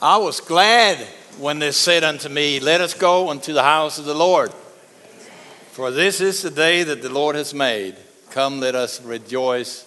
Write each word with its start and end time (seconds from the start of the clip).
I 0.00 0.18
was 0.18 0.40
glad 0.40 0.98
when 1.38 1.58
they 1.58 1.72
said 1.72 2.04
unto 2.04 2.28
me, 2.28 2.60
Let 2.60 2.80
us 2.80 2.94
go 2.94 3.30
unto 3.30 3.52
the 3.52 3.64
house 3.64 3.98
of 3.98 4.04
the 4.04 4.14
Lord. 4.14 4.52
For 5.72 5.90
this 5.90 6.20
is 6.20 6.42
the 6.42 6.50
day 6.50 6.84
that 6.84 7.02
the 7.02 7.08
Lord 7.08 7.34
has 7.34 7.52
made. 7.52 7.96
Come, 8.30 8.60
let 8.60 8.76
us 8.76 9.02
rejoice 9.02 9.86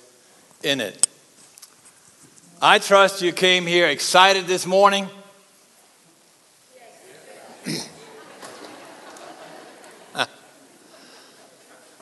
in 0.63 0.82
it. 0.82 1.08
I 2.62 2.79
trust 2.79 3.21
you 3.21 3.32
came 3.32 3.66
here 3.66 3.88
excited 3.88 4.47
this 4.47 4.66
morning. 4.66 5.08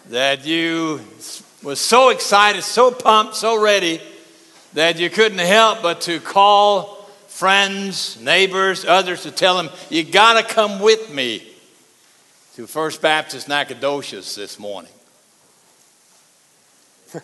that 0.09 0.45
you 0.45 1.01
was 1.61 1.79
so 1.79 2.09
excited, 2.09 2.63
so 2.63 2.89
pumped, 2.89 3.35
so 3.35 3.61
ready 3.61 4.01
that 4.73 4.97
you 4.97 5.11
couldn't 5.11 5.37
help 5.37 5.83
but 5.83 6.01
to 6.01 6.19
call 6.19 6.98
friends, 7.39 8.19
neighbors, 8.19 8.83
others 8.83 9.23
to 9.23 9.31
tell 9.31 9.55
them, 9.55 9.69
you 9.89 10.03
got 10.03 10.33
to 10.33 10.43
come 10.53 10.81
with 10.81 11.13
me 11.13 11.41
to 12.53 12.67
First 12.67 13.01
Baptist 13.01 13.47
Nacogdoches 13.47 14.35
this 14.35 14.59
morning. 14.59 14.91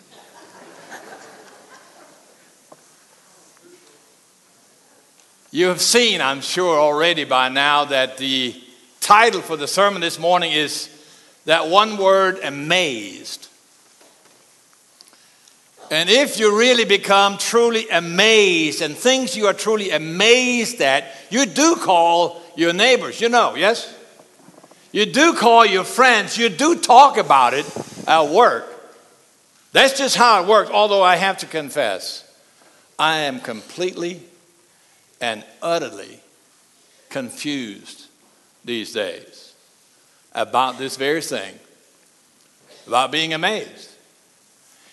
you 5.50 5.66
have 5.66 5.82
seen, 5.82 6.22
I'm 6.22 6.40
sure, 6.40 6.80
already 6.80 7.24
by 7.24 7.50
now 7.50 7.84
that 7.84 8.16
the 8.16 8.58
title 9.02 9.42
for 9.42 9.58
the 9.58 9.68
sermon 9.68 10.00
this 10.00 10.18
morning 10.18 10.52
is 10.52 10.88
that 11.44 11.68
one 11.68 11.98
word, 11.98 12.38
amazed. 12.42 13.45
And 15.90 16.10
if 16.10 16.38
you 16.38 16.58
really 16.58 16.84
become 16.84 17.38
truly 17.38 17.88
amazed 17.88 18.82
and 18.82 18.96
things 18.96 19.36
you 19.36 19.46
are 19.46 19.54
truly 19.54 19.90
amazed 19.90 20.80
at, 20.80 21.12
you 21.30 21.46
do 21.46 21.76
call 21.76 22.42
your 22.56 22.72
neighbors, 22.72 23.20
you 23.20 23.28
know, 23.28 23.54
yes? 23.54 23.94
You 24.92 25.06
do 25.06 25.34
call 25.34 25.66
your 25.66 25.84
friends, 25.84 26.38
you 26.38 26.48
do 26.48 26.76
talk 26.76 27.18
about 27.18 27.54
it 27.54 27.66
at 28.08 28.28
work. 28.28 28.72
That's 29.72 29.98
just 29.98 30.16
how 30.16 30.42
it 30.42 30.48
works, 30.48 30.70
although 30.70 31.02
I 31.02 31.16
have 31.16 31.38
to 31.38 31.46
confess, 31.46 32.24
I 32.98 33.18
am 33.18 33.40
completely 33.40 34.22
and 35.20 35.44
utterly 35.60 36.20
confused 37.10 38.06
these 38.64 38.92
days 38.92 39.54
about 40.34 40.78
this 40.78 40.96
very 40.96 41.20
thing, 41.20 41.54
about 42.86 43.12
being 43.12 43.34
amazed. 43.34 43.85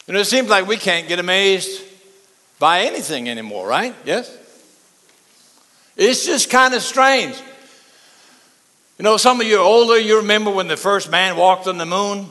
You 0.07 0.13
know, 0.13 0.19
it 0.19 0.25
seems 0.25 0.49
like 0.49 0.67
we 0.67 0.77
can't 0.77 1.07
get 1.07 1.19
amazed 1.19 1.81
by 2.59 2.81
anything 2.81 3.29
anymore, 3.29 3.67
right? 3.67 3.95
Yes? 4.05 4.37
It's 5.95 6.25
just 6.25 6.49
kind 6.49 6.73
of 6.73 6.81
strange. 6.81 7.35
You 8.97 9.03
know, 9.03 9.17
some 9.17 9.39
of 9.39 9.47
you 9.47 9.57
are 9.57 9.63
older, 9.63 9.97
you 9.97 10.17
remember 10.17 10.51
when 10.51 10.67
the 10.67 10.77
first 10.77 11.09
man 11.09 11.37
walked 11.37 11.67
on 11.67 11.77
the 11.77 11.85
moon? 11.85 12.27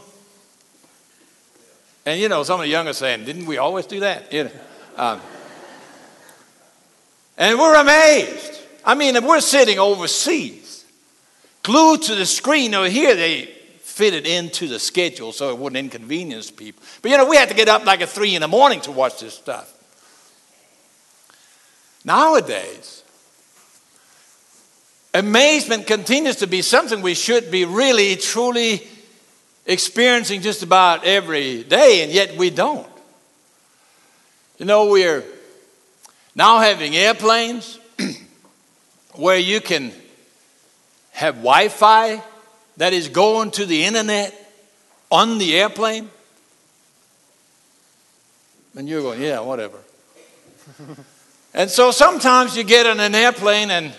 And 2.04 2.20
you 2.20 2.28
know, 2.28 2.42
some 2.42 2.60
of 2.60 2.64
the 2.64 2.70
younger 2.70 2.92
saying, 2.92 3.24
didn't 3.24 3.46
we 3.46 3.58
always 3.58 3.86
do 3.86 4.00
that? 4.00 4.32
You 4.32 4.44
know, 4.44 4.50
um, 4.96 5.20
and 7.38 7.58
we're 7.58 7.80
amazed. 7.80 8.60
I 8.84 8.94
mean, 8.94 9.16
if 9.16 9.24
we're 9.24 9.40
sitting 9.40 9.78
overseas, 9.78 10.84
glued 11.62 12.02
to 12.02 12.14
the 12.14 12.26
screen 12.26 12.74
over 12.74 12.88
here, 12.88 13.14
they 13.14 13.54
fit 13.92 14.14
it 14.14 14.26
into 14.26 14.66
the 14.66 14.78
schedule 14.78 15.32
so 15.32 15.50
it 15.50 15.58
wouldn't 15.58 15.78
inconvenience 15.78 16.50
people. 16.50 16.82
But 17.02 17.10
you 17.10 17.18
know, 17.18 17.26
we 17.26 17.36
had 17.36 17.50
to 17.50 17.54
get 17.54 17.68
up 17.68 17.84
like 17.84 18.00
at 18.00 18.08
three 18.08 18.34
in 18.34 18.40
the 18.40 18.48
morning 18.48 18.80
to 18.82 18.90
watch 18.90 19.20
this 19.20 19.34
stuff. 19.34 19.72
Nowadays, 22.04 23.04
amazement 25.12 25.86
continues 25.86 26.36
to 26.36 26.46
be 26.46 26.62
something 26.62 27.02
we 27.02 27.14
should 27.14 27.50
be 27.50 27.66
really, 27.66 28.16
truly 28.16 28.88
experiencing 29.66 30.40
just 30.40 30.62
about 30.62 31.04
every 31.04 31.62
day, 31.62 32.02
and 32.02 32.10
yet 32.10 32.36
we 32.36 32.48
don't. 32.48 32.88
You 34.58 34.64
know, 34.64 34.86
we're 34.86 35.22
now 36.34 36.60
having 36.60 36.96
airplanes 36.96 37.78
where 39.14 39.38
you 39.38 39.60
can 39.60 39.92
have 41.12 41.36
Wi 41.36 41.68
Fi 41.68 42.22
that 42.76 42.92
is 42.92 43.08
going 43.08 43.50
to 43.52 43.66
the 43.66 43.84
internet 43.84 44.34
on 45.10 45.38
the 45.38 45.56
airplane? 45.58 46.10
And 48.76 48.88
you're 48.88 49.02
going, 49.02 49.20
yeah, 49.20 49.40
whatever. 49.40 49.78
and 51.54 51.70
so 51.70 51.90
sometimes 51.90 52.56
you 52.56 52.64
get 52.64 52.86
on 52.86 53.00
an 53.00 53.14
airplane 53.14 53.70
and 53.70 53.92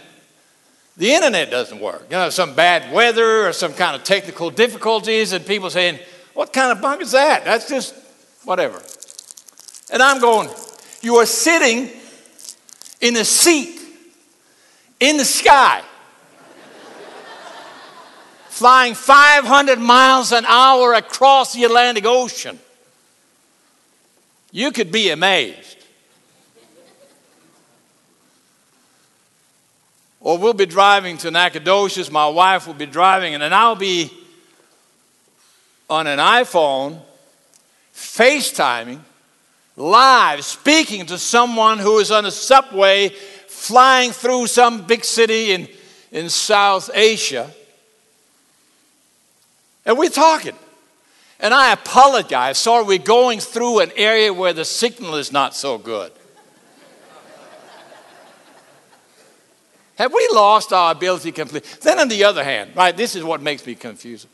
the 0.97 1.11
internet 1.11 1.49
doesn't 1.49 1.79
work. 1.79 2.05
You 2.09 2.17
know, 2.17 2.29
some 2.29 2.53
bad 2.55 2.93
weather 2.93 3.47
or 3.47 3.53
some 3.53 3.73
kind 3.73 3.95
of 3.95 4.03
technical 4.03 4.49
difficulties, 4.49 5.33
and 5.33 5.45
people 5.45 5.69
saying, 5.69 5.99
What 6.33 6.53
kind 6.53 6.71
of 6.71 6.81
bunk 6.81 7.01
is 7.01 7.11
that? 7.11 7.43
That's 7.45 7.67
just 7.67 7.95
whatever. 8.43 8.81
And 9.91 10.03
I'm 10.03 10.21
going, 10.21 10.49
You 11.01 11.15
are 11.15 11.25
sitting 11.25 11.89
in 13.01 13.17
a 13.17 13.25
seat 13.25 13.81
in 14.99 15.17
the 15.17 15.25
sky 15.25 15.83
flying 18.53 18.93
500 18.93 19.79
miles 19.79 20.31
an 20.31 20.45
hour 20.45 20.93
across 20.93 21.53
the 21.53 21.63
Atlantic 21.63 22.05
Ocean. 22.05 22.59
You 24.51 24.71
could 24.71 24.91
be 24.91 25.09
amazed. 25.09 25.77
Or 30.19 30.37
we'll 30.37 30.53
be 30.53 30.67
driving 30.67 31.17
to 31.17 31.31
Nacogdoches, 31.31 32.11
my 32.11 32.27
wife 32.27 32.67
will 32.67 32.75
be 32.75 32.85
driving, 32.85 33.33
and 33.33 33.41
then 33.41 33.53
I'll 33.53 33.75
be 33.75 34.11
on 35.89 36.05
an 36.05 36.19
iPhone, 36.19 37.01
FaceTiming, 37.91 38.99
live, 39.75 40.45
speaking 40.45 41.07
to 41.07 41.17
someone 41.17 41.79
who 41.79 41.97
is 41.97 42.11
on 42.11 42.27
a 42.27 42.31
subway 42.31 43.09
flying 43.09 44.11
through 44.11 44.45
some 44.45 44.85
big 44.85 45.03
city 45.03 45.53
in, 45.53 45.67
in 46.11 46.29
South 46.29 46.91
Asia. 46.93 47.49
And 49.85 49.97
we're 49.97 50.09
talking. 50.09 50.55
And 51.39 51.53
I 51.53 51.73
apologize. 51.73 52.57
Sorry, 52.57 52.83
we're 52.85 52.97
going 52.99 53.39
through 53.39 53.79
an 53.79 53.91
area 53.95 54.33
where 54.33 54.53
the 54.53 54.65
signal 54.65 55.15
is 55.15 55.31
not 55.31 55.55
so 55.55 55.77
good. 55.77 56.11
Have 59.97 60.13
we 60.13 60.27
lost 60.31 60.71
our 60.71 60.91
ability 60.91 61.31
completely? 61.33 61.69
Then, 61.81 61.99
on 61.99 62.07
the 62.07 62.23
other 62.23 62.43
hand, 62.43 62.75
right, 62.75 62.95
this 62.95 63.15
is 63.15 63.23
what 63.23 63.41
makes 63.41 63.65
me 63.65 63.75
confused. 63.75 64.27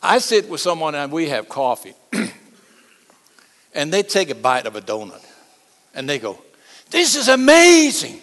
I 0.00 0.18
sit 0.18 0.48
with 0.48 0.60
someone 0.60 0.94
and 0.94 1.10
we 1.10 1.30
have 1.30 1.48
coffee, 1.48 1.94
and 3.74 3.92
they 3.92 4.02
take 4.02 4.28
a 4.30 4.34
bite 4.34 4.66
of 4.66 4.76
a 4.76 4.82
donut, 4.82 5.24
and 5.94 6.06
they 6.08 6.18
go, 6.18 6.38
This 6.90 7.16
is 7.16 7.28
amazing. 7.28 8.20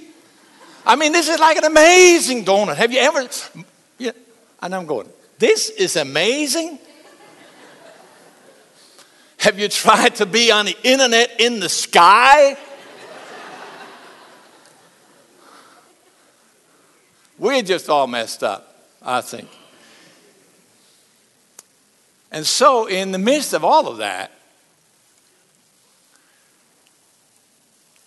I 0.86 0.96
mean, 0.96 1.12
this 1.12 1.28
is 1.28 1.40
like 1.40 1.58
an 1.58 1.66
amazing 1.66 2.46
donut. 2.46 2.76
Have 2.76 2.94
you 2.94 3.00
ever 3.00 3.28
and 4.62 4.76
I'm 4.76 4.86
going, 4.86 5.08
this 5.40 5.70
is 5.70 5.96
amazing. 5.96 6.78
Have 9.38 9.58
you 9.58 9.68
tried 9.70 10.16
to 10.18 10.26
be 10.26 10.52
on 10.52 10.66
the 10.66 10.78
internet 10.84 11.40
in 11.40 11.60
the 11.60 11.70
sky? 11.70 12.56
We're 17.40 17.64
just 17.64 17.90
all 17.90 18.06
messed 18.06 18.44
up, 18.44 18.86
I 19.02 19.22
think. 19.22 19.50
And 22.32 22.46
so, 22.46 22.86
in 22.86 23.12
the 23.12 23.18
midst 23.18 23.54
of 23.54 23.66
all 23.66 23.88
of 23.88 23.98
that, 23.98 24.32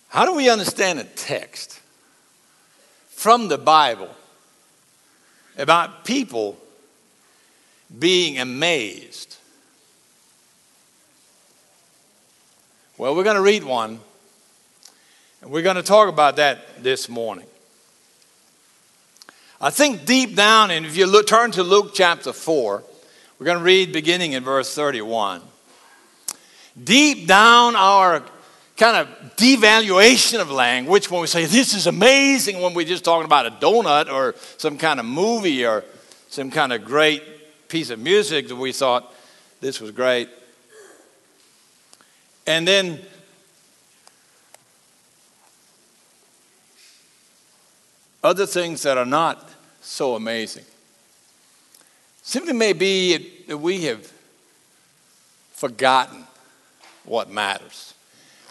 how 0.07 0.23
do 0.25 0.35
we 0.35 0.49
understand 0.49 0.99
a 0.99 1.03
text 1.03 1.81
from 3.09 3.49
the 3.49 3.57
Bible 3.57 4.09
about 5.57 6.05
people 6.05 6.57
being 7.97 8.39
amazed. 8.39 9.37
Well, 12.97 13.15
we're 13.15 13.23
going 13.23 13.35
to 13.35 13.41
read 13.41 13.63
one, 13.63 13.99
and 15.41 15.51
we're 15.51 15.61
going 15.61 15.75
to 15.75 15.83
talk 15.83 16.07
about 16.07 16.37
that 16.37 16.81
this 16.83 17.09
morning. 17.09 17.45
I 19.59 19.69
think 19.69 20.05
deep 20.05 20.35
down, 20.35 20.71
and 20.71 20.85
if 20.85 20.95
you 20.97 21.05
look, 21.05 21.27
turn 21.27 21.51
to 21.51 21.63
Luke 21.63 21.91
chapter 21.93 22.33
4, 22.33 22.83
we're 23.37 23.45
going 23.45 23.57
to 23.57 23.63
read 23.63 23.91
beginning 23.91 24.33
in 24.33 24.43
verse 24.43 24.73
31. 24.73 25.41
Deep 26.81 27.27
down, 27.27 27.75
our 27.75 28.21
kind 28.77 28.97
of 28.97 29.35
devaluation 29.37 30.39
of 30.41 30.51
language 30.51 31.09
when 31.09 31.21
we 31.21 31.27
say 31.27 31.45
this 31.45 31.73
is 31.73 31.87
amazing 31.87 32.61
when 32.61 32.73
we're 32.73 32.85
just 32.85 33.05
talking 33.05 33.25
about 33.25 33.45
a 33.45 33.51
donut 33.51 34.11
or 34.11 34.35
some 34.57 34.77
kind 34.77 34.99
of 34.99 35.05
movie 35.05 35.65
or 35.65 35.83
some 36.29 36.51
kind 36.51 36.73
of 36.73 36.83
great 36.83 37.23
piece 37.69 37.89
of 37.89 37.99
music 37.99 38.47
that 38.47 38.55
we 38.55 38.71
thought 38.71 39.13
this 39.61 39.79
was 39.79 39.91
great. 39.91 40.29
And 42.45 42.67
then 42.67 42.99
other 48.23 48.45
things 48.45 48.83
that 48.83 48.97
are 48.97 49.05
not 49.05 49.49
so 49.81 50.15
amazing. 50.15 50.65
Simply 52.21 52.53
may 52.53 52.73
be 52.73 53.45
that 53.47 53.57
we 53.57 53.83
have 53.83 54.11
forgotten 55.53 56.25
what 57.05 57.29
matters. 57.29 57.94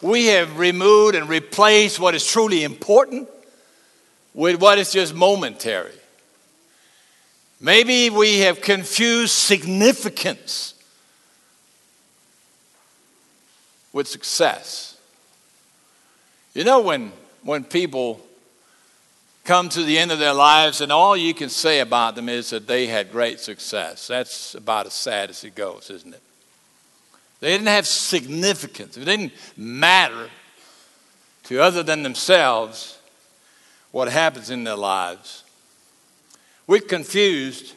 We 0.02 0.26
have 0.26 0.58
removed 0.58 1.14
and 1.14 1.28
replaced 1.28 1.98
what 1.98 2.14
is 2.14 2.26
truly 2.26 2.64
important 2.64 3.28
with 4.34 4.60
what 4.60 4.78
is 4.78 4.92
just 4.92 5.14
momentary. 5.14 5.92
Maybe 7.60 8.10
we 8.10 8.40
have 8.40 8.60
confused 8.60 9.32
significance 9.32 10.74
with 13.92 14.08
success. 14.08 14.98
You 16.52 16.64
know, 16.64 16.80
when, 16.80 17.12
when 17.42 17.64
people 17.64 18.20
come 19.44 19.68
to 19.70 19.82
the 19.82 19.98
end 19.98 20.10
of 20.10 20.18
their 20.18 20.34
lives 20.34 20.80
and 20.80 20.90
all 20.90 21.16
you 21.16 21.32
can 21.32 21.48
say 21.48 21.80
about 21.80 22.16
them 22.16 22.28
is 22.28 22.50
that 22.50 22.66
they 22.66 22.86
had 22.86 23.12
great 23.12 23.40
success, 23.40 24.08
that's 24.08 24.54
about 24.54 24.86
as 24.86 24.92
sad 24.92 25.30
as 25.30 25.44
it 25.44 25.54
goes, 25.54 25.90
isn't 25.90 26.14
it? 26.14 26.22
They 27.44 27.50
didn't 27.50 27.66
have 27.66 27.86
significance, 27.86 28.96
it 28.96 29.04
didn't 29.04 29.34
matter 29.54 30.30
to 31.42 31.60
other 31.60 31.82
than 31.82 32.02
themselves 32.02 32.98
what 33.90 34.08
happens 34.08 34.48
in 34.48 34.64
their 34.64 34.76
lives. 34.76 35.44
We've 36.66 36.88
confused 36.88 37.74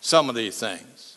some 0.00 0.28
of 0.28 0.36
these 0.36 0.56
things. 0.56 1.16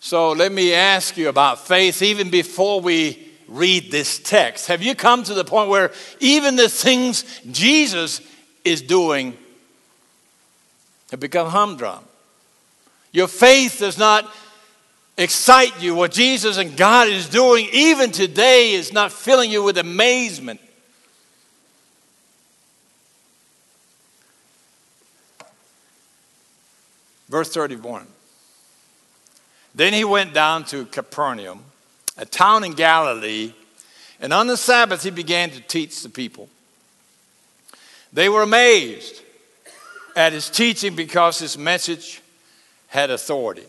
So 0.00 0.32
let 0.32 0.52
me 0.52 0.74
ask 0.74 1.16
you 1.16 1.30
about 1.30 1.66
faith 1.66 2.02
even 2.02 2.28
before 2.28 2.82
we 2.82 3.30
read 3.48 3.90
this 3.90 4.18
text. 4.18 4.66
Have 4.66 4.82
you 4.82 4.94
come 4.94 5.22
to 5.22 5.32
the 5.32 5.46
point 5.46 5.70
where 5.70 5.92
even 6.20 6.56
the 6.56 6.68
things 6.68 7.24
Jesus 7.50 8.20
is 8.66 8.82
doing 8.82 9.34
have 11.10 11.20
become 11.20 11.48
humdrum? 11.48 12.04
Your 13.12 13.28
faith 13.28 13.78
does 13.78 13.96
not 13.96 14.30
excite 15.18 15.82
you. 15.82 15.94
What 15.94 16.12
Jesus 16.12 16.56
and 16.56 16.76
God 16.76 17.08
is 17.08 17.28
doing, 17.28 17.68
even 17.72 18.12
today, 18.12 18.72
is 18.72 18.92
not 18.92 19.12
filling 19.12 19.50
you 19.50 19.62
with 19.62 19.76
amazement. 19.76 20.60
Verse 27.28 27.52
31. 27.52 28.06
Then 29.74 29.92
he 29.92 30.04
went 30.04 30.32
down 30.32 30.64
to 30.66 30.86
Capernaum, 30.86 31.62
a 32.16 32.24
town 32.24 32.64
in 32.64 32.72
Galilee, 32.72 33.52
and 34.20 34.32
on 34.32 34.46
the 34.46 34.56
Sabbath 34.56 35.02
he 35.02 35.10
began 35.10 35.50
to 35.50 35.60
teach 35.60 36.02
the 36.02 36.08
people. 36.08 36.48
They 38.12 38.28
were 38.28 38.42
amazed 38.42 39.20
at 40.16 40.32
his 40.32 40.48
teaching 40.48 40.96
because 40.96 41.38
his 41.38 41.58
message 41.58 42.22
had 42.88 43.10
authority. 43.10 43.66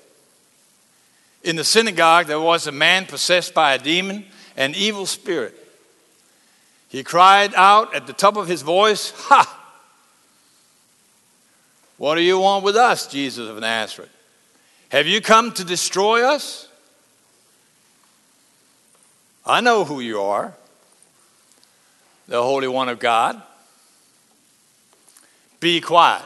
In 1.44 1.56
the 1.56 1.64
synagogue, 1.64 2.28
there 2.28 2.40
was 2.40 2.68
a 2.68 2.72
man 2.72 3.06
possessed 3.06 3.54
by 3.54 3.74
a 3.74 3.80
demon, 3.80 4.26
an 4.58 4.76
evil 4.76 5.06
spirit. 5.06 5.56
He 6.90 7.04
cried 7.04 7.54
out 7.56 7.94
at 7.94 8.08
the 8.08 8.14
top 8.14 8.36
of 8.36 8.48
his 8.48 8.62
voice, 8.62 9.12
Ha! 9.16 9.56
What 11.98 12.16
do 12.16 12.22
you 12.22 12.40
want 12.40 12.64
with 12.64 12.76
us, 12.76 13.08
Jesus 13.08 13.50
of 13.50 13.60
Nazareth? 13.60 14.10
Have 14.90 15.06
you 15.06 15.22
come 15.22 15.52
to 15.54 15.64
destroy 15.64 16.24
us? 16.24 16.68
I 19.46 19.62
know 19.62 19.84
who 19.84 20.00
you 20.00 20.22
are, 20.22 20.54
the 22.28 22.42
Holy 22.42 22.68
One 22.68 22.90
of 22.90 23.00
God. 23.00 23.42
Be 25.60 25.82
quiet. 25.82 26.26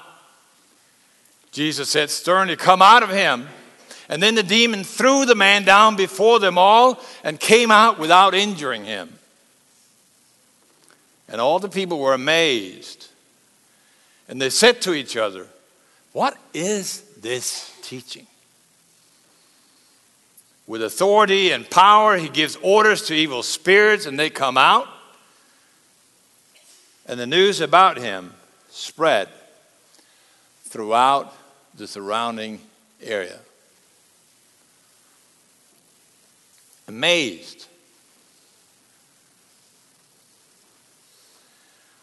Jesus 1.52 1.90
said 1.90 2.10
sternly, 2.10 2.56
Come 2.56 2.82
out 2.82 3.04
of 3.04 3.10
him. 3.10 3.48
And 4.10 4.22
then 4.22 4.36
the 4.36 4.44
demon 4.44 4.84
threw 4.84 5.26
the 5.26 5.36
man 5.36 5.64
down 5.64 5.96
before 5.96 6.40
them 6.40 6.58
all 6.58 7.00
and 7.24 7.40
came 7.40 7.72
out 7.72 8.00
without 8.00 8.34
injuring 8.34 8.86
him. 8.86 9.14
And 11.28 11.40
all 11.40 11.60
the 11.60 11.70
people 11.70 12.00
were 12.00 12.14
amazed. 12.14 13.08
And 14.28 14.42
they 14.42 14.50
said 14.50 14.82
to 14.82 14.94
each 14.94 15.16
other, 15.16 15.48
What 16.12 16.38
is 16.54 17.02
this 17.22 17.74
teaching? 17.82 18.28
With 20.66 20.82
authority 20.82 21.52
and 21.52 21.70
power, 21.70 22.18
he 22.18 22.30
gives 22.30 22.56
orders 22.62 23.04
to 23.08 23.14
evil 23.14 23.44
spirits, 23.44 24.06
and 24.06 24.18
they 24.18 24.30
come 24.30 24.58
out. 24.58 24.88
And 27.06 27.20
the 27.20 27.28
news 27.28 27.60
about 27.60 27.98
him 27.98 28.34
spread 28.70 29.28
throughout 30.64 31.36
the 31.76 31.86
surrounding 31.86 32.62
area. 33.02 33.40
Amazed. 36.88 37.68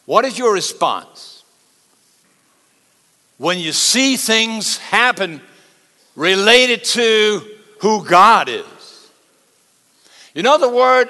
What 0.07 0.25
is 0.25 0.39
your 0.39 0.53
response 0.53 1.45
when 3.39 3.59
you 3.59 3.73
see 3.73 4.17
things 4.17 4.77
happen 4.79 5.41
related 6.17 6.83
to 6.85 7.43
who 7.81 8.05
God 8.05 8.49
is? 8.49 9.11
You 10.35 10.43
know, 10.43 10.59
the 10.59 10.69
word 10.69 11.09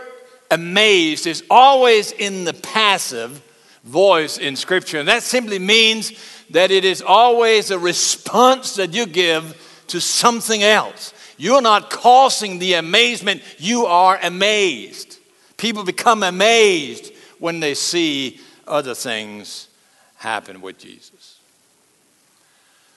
amazed 0.50 1.26
is 1.26 1.44
always 1.48 2.12
in 2.12 2.44
the 2.44 2.54
passive 2.54 3.42
voice 3.84 4.36
in 4.36 4.56
Scripture, 4.56 4.98
and 4.98 5.08
that 5.08 5.22
simply 5.22 5.58
means 5.58 6.12
that 6.50 6.70
it 6.70 6.84
is 6.84 7.00
always 7.00 7.70
a 7.70 7.78
response 7.78 8.76
that 8.76 8.92
you 8.92 9.06
give 9.06 9.84
to 9.86 10.00
something 10.00 10.62
else. 10.62 11.14
You're 11.40 11.62
not 11.62 11.88
causing 11.88 12.58
the 12.58 12.74
amazement, 12.74 13.42
you 13.56 13.86
are 13.86 14.18
amazed. 14.22 15.16
People 15.56 15.84
become 15.84 16.22
amazed 16.22 17.14
when 17.38 17.60
they 17.60 17.72
see 17.72 18.38
other 18.66 18.94
things 18.94 19.68
happen 20.16 20.60
with 20.60 20.76
Jesus. 20.76 21.38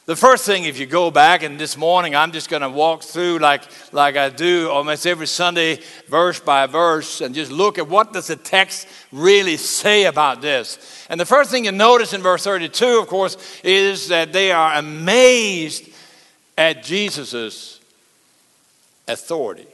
The 0.07 0.17
first 0.17 0.45
thing, 0.45 0.65
if 0.65 0.77
you 0.77 0.85
go 0.85 1.09
back, 1.09 1.43
and 1.43 1.57
this 1.57 1.77
morning 1.77 2.17
I'm 2.17 2.33
just 2.33 2.49
going 2.49 2.63
to 2.63 2.69
walk 2.69 3.03
through 3.03 3.37
like, 3.37 3.63
like 3.93 4.17
I 4.17 4.27
do 4.27 4.69
almost 4.69 5.07
every 5.07 5.27
Sunday, 5.27 5.79
verse 6.09 6.41
by 6.41 6.65
verse, 6.65 7.21
and 7.21 7.33
just 7.33 7.49
look 7.49 7.77
at 7.77 7.87
what 7.87 8.11
does 8.11 8.27
the 8.27 8.35
text 8.35 8.89
really 9.13 9.55
say 9.55 10.03
about 10.03 10.41
this. 10.41 11.07
And 11.09 11.17
the 11.17 11.25
first 11.25 11.49
thing 11.49 11.63
you 11.63 11.71
notice 11.71 12.11
in 12.11 12.21
verse 12.21 12.43
32, 12.43 12.99
of 12.99 13.07
course, 13.07 13.37
is 13.63 14.09
that 14.09 14.33
they 14.33 14.51
are 14.51 14.73
amazed 14.73 15.87
at 16.57 16.83
Jesus' 16.83 17.72
authority. 19.13 19.67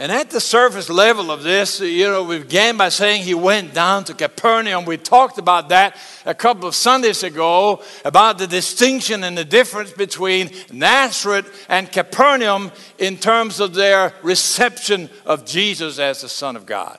And 0.00 0.12
at 0.12 0.30
the 0.30 0.40
surface 0.40 0.88
level 0.88 1.32
of 1.32 1.42
this, 1.42 1.80
you 1.80 2.04
know, 2.04 2.22
we 2.22 2.38
began 2.38 2.76
by 2.76 2.88
saying 2.88 3.24
he 3.24 3.34
went 3.34 3.74
down 3.74 4.04
to 4.04 4.14
Capernaum. 4.14 4.84
We 4.84 4.96
talked 4.96 5.38
about 5.38 5.70
that 5.70 5.96
a 6.24 6.34
couple 6.34 6.68
of 6.68 6.76
Sundays 6.76 7.24
ago 7.24 7.82
about 8.04 8.38
the 8.38 8.46
distinction 8.46 9.24
and 9.24 9.36
the 9.36 9.44
difference 9.44 9.90
between 9.90 10.52
Nazareth 10.72 11.66
and 11.68 11.90
Capernaum 11.90 12.70
in 12.98 13.16
terms 13.16 13.58
of 13.58 13.74
their 13.74 14.14
reception 14.22 15.10
of 15.26 15.44
Jesus 15.44 15.98
as 15.98 16.22
the 16.22 16.28
Son 16.28 16.54
of 16.54 16.64
God. 16.64 16.96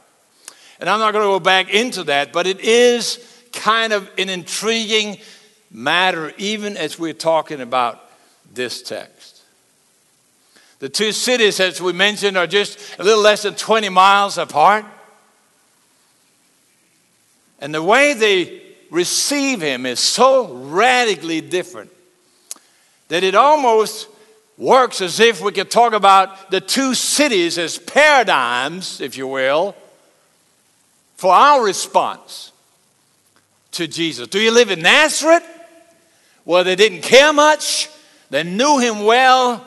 And 0.81 0.89
I'm 0.89 0.99
not 0.99 1.13
going 1.13 1.23
to 1.23 1.29
go 1.29 1.39
back 1.39 1.73
into 1.73 2.03
that, 2.03 2.33
but 2.33 2.47
it 2.47 2.59
is 2.59 3.25
kind 3.53 3.93
of 3.93 4.11
an 4.17 4.27
intriguing 4.27 5.19
matter, 5.71 6.33
even 6.37 6.75
as 6.75 6.99
we're 6.99 7.13
talking 7.13 7.61
about 7.61 8.08
this 8.53 8.81
text. 8.81 9.41
The 10.79 10.89
two 10.89 11.11
cities, 11.11 11.59
as 11.59 11.81
we 11.81 11.93
mentioned, 11.93 12.37
are 12.37 12.47
just 12.47 12.79
a 12.99 13.03
little 13.03 13.21
less 13.21 13.43
than 13.43 13.55
20 13.55 13.89
miles 13.89 14.37
apart. 14.37 14.85
And 17.59 17.75
the 17.75 17.83
way 17.83 18.13
they 18.13 18.61
receive 18.89 19.61
him 19.61 19.85
is 19.85 19.99
so 19.99 20.53
radically 20.53 21.41
different 21.41 21.91
that 23.09 23.23
it 23.23 23.35
almost 23.35 24.07
works 24.57 25.01
as 25.01 25.19
if 25.19 25.41
we 25.41 25.51
could 25.51 25.69
talk 25.69 25.93
about 25.93 26.51
the 26.51 26.61
two 26.61 26.93
cities 26.93 27.57
as 27.57 27.77
paradigms, 27.77 29.01
if 29.01 29.17
you 29.17 29.27
will, 29.27 29.75
for 31.15 31.33
our 31.33 31.63
response 31.63 32.51
to 33.71 33.87
Jesus. 33.87 34.27
Do 34.27 34.39
you 34.39 34.51
live 34.51 34.71
in 34.71 34.81
Nazareth? 34.81 35.45
Well, 36.45 36.63
they 36.63 36.75
didn't 36.75 37.01
care 37.01 37.33
much. 37.33 37.89
They 38.29 38.43
knew 38.43 38.79
him 38.79 39.05
well, 39.05 39.65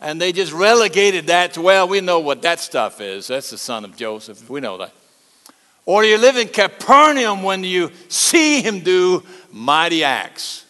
and 0.00 0.20
they 0.20 0.32
just 0.32 0.52
relegated 0.52 1.28
that 1.28 1.54
to, 1.54 1.62
well, 1.62 1.88
we 1.88 2.00
know 2.00 2.20
what 2.20 2.42
that 2.42 2.60
stuff 2.60 3.00
is. 3.00 3.28
That's 3.28 3.50
the 3.50 3.58
son 3.58 3.84
of 3.84 3.96
Joseph. 3.96 4.48
We 4.50 4.60
know 4.60 4.78
that. 4.78 4.92
Or 5.86 6.04
you 6.04 6.18
live 6.18 6.36
in 6.36 6.48
Capernaum 6.48 7.42
when 7.42 7.64
you 7.64 7.90
see 8.08 8.62
him 8.62 8.80
do 8.80 9.22
mighty 9.52 10.04
acts 10.04 10.64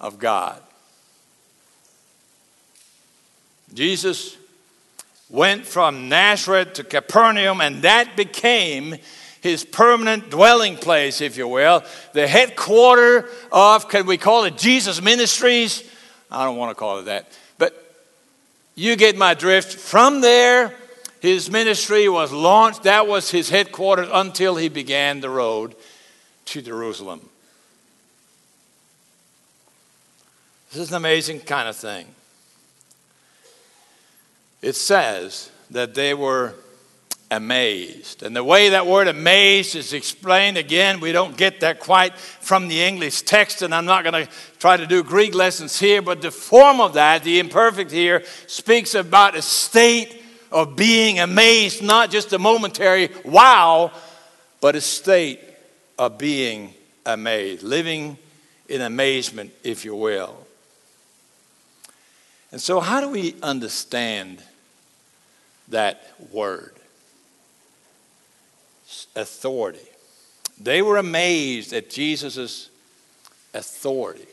of 0.00 0.18
God. 0.18 0.60
Jesus 3.72 4.36
went 5.28 5.66
from 5.66 6.08
Nazareth 6.08 6.74
to 6.74 6.84
Capernaum, 6.84 7.60
and 7.60 7.82
that 7.82 8.16
became 8.16 8.96
his 9.40 9.64
permanent 9.64 10.30
dwelling 10.30 10.76
place, 10.76 11.20
if 11.20 11.36
you 11.36 11.48
will, 11.48 11.82
the 12.12 12.26
headquarter 12.26 13.28
of, 13.52 13.88
can 13.88 14.06
we 14.06 14.16
call 14.16 14.44
it 14.44 14.56
Jesus 14.56 15.02
Ministries? 15.02 15.82
I 16.34 16.44
don't 16.44 16.56
want 16.56 16.70
to 16.70 16.74
call 16.74 16.98
it 16.98 17.04
that. 17.04 17.26
But 17.58 17.72
you 18.74 18.96
get 18.96 19.16
my 19.16 19.34
drift. 19.34 19.72
From 19.72 20.20
there, 20.20 20.74
his 21.20 21.50
ministry 21.50 22.08
was 22.08 22.32
launched. 22.32 22.82
That 22.82 23.06
was 23.06 23.30
his 23.30 23.48
headquarters 23.48 24.08
until 24.12 24.56
he 24.56 24.68
began 24.68 25.20
the 25.20 25.30
road 25.30 25.74
to 26.46 26.60
Jerusalem. 26.60 27.28
This 30.72 30.82
is 30.82 30.90
an 30.90 30.96
amazing 30.96 31.40
kind 31.40 31.68
of 31.68 31.76
thing. 31.76 32.06
It 34.60 34.74
says 34.74 35.50
that 35.70 35.94
they 35.94 36.14
were 36.14 36.54
amazed. 37.34 38.22
And 38.22 38.34
the 38.34 38.44
way 38.44 38.70
that 38.70 38.86
word 38.86 39.08
amazed 39.08 39.74
is 39.74 39.92
explained 39.92 40.56
again, 40.56 41.00
we 41.00 41.12
don't 41.12 41.36
get 41.36 41.60
that 41.60 41.80
quite 41.80 42.16
from 42.16 42.68
the 42.68 42.80
English 42.80 43.22
text, 43.22 43.62
and 43.62 43.74
I'm 43.74 43.84
not 43.84 44.04
going 44.04 44.26
to 44.26 44.32
try 44.58 44.76
to 44.76 44.86
do 44.86 45.02
Greek 45.02 45.34
lessons 45.34 45.78
here, 45.78 46.00
but 46.00 46.22
the 46.22 46.30
form 46.30 46.80
of 46.80 46.94
that, 46.94 47.24
the 47.24 47.40
imperfect 47.40 47.90
here, 47.90 48.22
speaks 48.46 48.94
about 48.94 49.36
a 49.36 49.42
state 49.42 50.22
of 50.52 50.76
being 50.76 51.18
amazed, 51.18 51.82
not 51.82 52.10
just 52.10 52.32
a 52.32 52.38
momentary 52.38 53.10
wow, 53.24 53.90
but 54.60 54.76
a 54.76 54.80
state 54.80 55.40
of 55.98 56.16
being 56.16 56.72
amazed, 57.04 57.62
living 57.62 58.16
in 58.68 58.80
amazement, 58.80 59.52
if 59.64 59.84
you 59.84 59.96
will. 59.96 60.46
And 62.52 62.60
so, 62.60 62.78
how 62.78 63.00
do 63.00 63.08
we 63.08 63.34
understand 63.42 64.40
that 65.68 66.14
word? 66.30 66.73
Authority. 69.16 69.88
They 70.60 70.82
were 70.82 70.98
amazed 70.98 71.72
at 71.72 71.90
Jesus' 71.90 72.70
authority. 73.52 74.26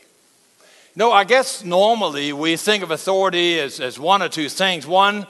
No, 0.94 1.10
I 1.10 1.24
guess 1.24 1.64
normally 1.64 2.32
we 2.32 2.56
think 2.56 2.82
of 2.82 2.90
authority 2.90 3.58
as, 3.58 3.80
as 3.80 3.98
one 3.98 4.22
or 4.22 4.28
two 4.28 4.48
things. 4.48 4.86
One, 4.86 5.26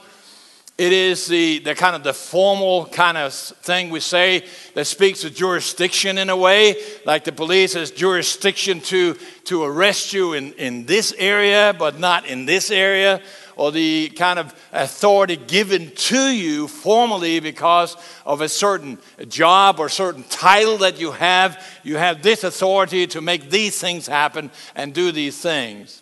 it 0.77 0.91
is 0.91 1.27
the, 1.27 1.59
the 1.59 1.75
kind 1.75 1.95
of 1.95 2.03
the 2.03 2.13
formal 2.13 2.87
kind 2.87 3.17
of 3.17 3.33
thing 3.33 3.89
we 3.89 3.99
say 3.99 4.45
that 4.73 4.85
speaks 4.85 5.23
of 5.23 5.33
jurisdiction 5.33 6.17
in 6.17 6.29
a 6.29 6.35
way, 6.35 6.75
like 7.05 7.23
the 7.23 7.31
police 7.31 7.73
has 7.73 7.91
jurisdiction 7.91 8.81
to, 8.81 9.13
to 9.45 9.63
arrest 9.63 10.13
you 10.13 10.33
in, 10.33 10.53
in 10.53 10.85
this 10.85 11.13
area, 11.17 11.75
but 11.77 11.99
not 11.99 12.25
in 12.25 12.45
this 12.45 12.71
area 12.71 13.21
or 13.55 13.71
the 13.71 14.09
kind 14.09 14.39
of 14.39 14.53
authority 14.71 15.35
given 15.35 15.91
to 15.91 16.27
you 16.29 16.67
formally 16.67 17.39
because 17.39 17.95
of 18.25 18.41
a 18.41 18.49
certain 18.49 18.97
job 19.27 19.79
or 19.79 19.89
certain 19.89 20.23
title 20.23 20.77
that 20.79 20.99
you 20.99 21.11
have. 21.11 21.63
You 21.83 21.97
have 21.97 22.21
this 22.21 22.43
authority 22.43 23.07
to 23.07 23.21
make 23.21 23.49
these 23.49 23.79
things 23.79 24.07
happen 24.07 24.51
and 24.75 24.93
do 24.93 25.11
these 25.11 25.39
things. 25.39 26.01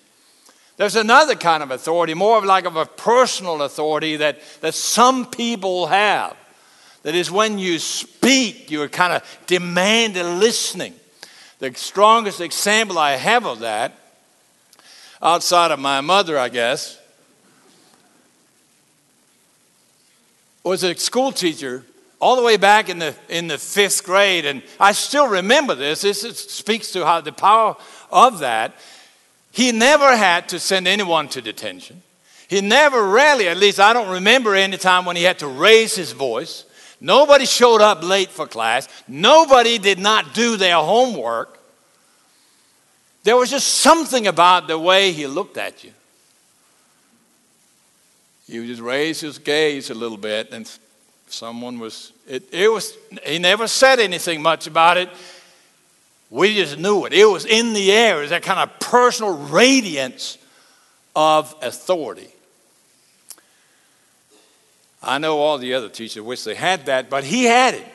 There's 0.78 0.96
another 0.96 1.36
kind 1.36 1.62
of 1.62 1.72
authority, 1.72 2.14
more 2.14 2.38
of 2.38 2.44
like 2.44 2.66
of 2.66 2.76
a 2.76 2.86
personal 2.86 3.62
authority 3.62 4.16
that, 4.18 4.40
that 4.62 4.74
some 4.74 5.28
people 5.28 5.88
have. 5.88 6.36
That 7.04 7.16
is 7.16 7.32
when 7.32 7.58
you 7.58 7.80
speak, 7.80 8.70
you're 8.70 8.88
kind 8.88 9.14
of 9.14 9.40
demanding 9.48 10.40
listening. 10.40 10.94
The 11.60 11.74
strongest 11.74 12.42
example 12.42 12.98
I 12.98 13.12
have 13.12 13.46
of 13.46 13.60
that, 13.60 13.94
outside 15.22 15.72
of 15.72 15.80
my 15.80 16.02
mother, 16.02 16.38
I 16.38 16.50
guess, 16.50 16.98
was 20.64 20.84
a 20.84 20.96
school 20.96 21.32
teacher 21.32 21.84
all 22.20 22.36
the 22.36 22.44
way 22.44 22.56
back 22.56 22.88
in 22.88 23.00
the, 23.00 23.16
in 23.30 23.48
the 23.48 23.58
fifth 23.58 24.04
grade, 24.04 24.46
and 24.46 24.62
I 24.80 24.92
still 24.92 25.28
remember 25.28 25.74
this. 25.74 26.02
This 26.02 26.22
speaks 26.22 26.92
to 26.92 27.06
how 27.06 27.22
the 27.22 27.32
power 27.32 27.76
of 28.12 28.40
that. 28.40 28.76
He 29.52 29.72
never 29.72 30.16
had 30.16 30.48
to 30.50 30.60
send 30.60 30.88
anyone 30.88 31.28
to 31.30 31.42
detention. 31.42 32.04
He 32.48 32.62
never, 32.62 33.08
rarely, 33.08 33.48
at 33.48 33.58
least 33.58 33.80
I 33.80 33.94
don't 33.94 34.10
remember 34.10 34.56
any 34.56 34.78
time 34.78 35.06
when 35.06 35.16
he 35.16 35.24
had 35.24 35.40
to 35.40 35.48
raise 35.48 35.96
his 35.96 36.12
voice. 36.12 36.66
Nobody 37.00 37.46
showed 37.46 37.82
up 37.82 38.04
late 38.04 38.30
for 38.30 38.46
class. 38.46 38.88
Nobody 39.08 39.80
did 39.80 39.98
not 39.98 40.34
do 40.36 40.58
their 40.58 40.76
homework. 40.76 41.60
There 43.24 43.36
was 43.36 43.50
just 43.50 43.68
something 43.68 44.28
about 44.28 44.68
the 44.68 44.78
way 44.78 45.12
he 45.12 45.26
looked 45.28 45.58
at 45.58 45.84
you. 45.84 45.92
He 48.52 48.68
just 48.68 48.82
raise 48.82 49.22
his 49.22 49.38
gaze 49.38 49.90
a 49.92 49.94
little 49.94 50.18
bit, 50.18 50.52
and 50.52 50.70
someone 51.28 51.80
was, 51.80 52.12
it, 52.28 52.54
it 52.54 52.70
was, 52.70 52.98
he 53.26 53.40
never 53.40 53.66
said 53.66 54.02
anything 54.02 54.42
much 54.42 54.68
about 54.68 54.98
it. 54.98 55.08
We 56.30 56.56
just 56.56 56.78
knew 56.78 57.06
it. 57.06 57.14
It 57.14 57.24
was 57.24 57.46
in 57.46 57.72
the 57.72 57.94
air. 57.94 58.18
It 58.18 58.22
was 58.24 58.30
that 58.32 58.44
kind 58.44 58.60
of 58.60 58.78
personal 58.82 59.38
radiance 59.38 60.38
of 61.16 61.56
authority. 61.62 62.28
I 65.02 65.18
know 65.18 65.38
all 65.38 65.58
the 65.58 65.74
other 65.74 65.88
teachers 65.88 66.22
wish 66.22 66.44
they 66.44 66.56
had 66.56 66.88
that, 66.88 67.10
but 67.10 67.24
he 67.24 67.46
had 67.46 67.76
it. 67.76 67.88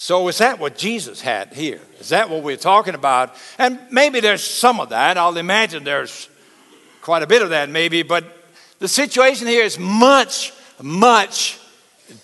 So, 0.00 0.28
is 0.28 0.38
that 0.38 0.60
what 0.60 0.78
Jesus 0.78 1.20
had 1.20 1.52
here? 1.52 1.80
Is 1.98 2.10
that 2.10 2.30
what 2.30 2.44
we're 2.44 2.56
talking 2.56 2.94
about? 2.94 3.34
And 3.58 3.80
maybe 3.90 4.20
there's 4.20 4.44
some 4.44 4.78
of 4.78 4.90
that. 4.90 5.18
I'll 5.18 5.36
imagine 5.36 5.82
there's 5.82 6.28
quite 7.02 7.24
a 7.24 7.26
bit 7.26 7.42
of 7.42 7.50
that, 7.50 7.68
maybe. 7.68 8.04
But 8.04 8.24
the 8.78 8.86
situation 8.86 9.48
here 9.48 9.64
is 9.64 9.76
much, 9.76 10.52
much 10.80 11.58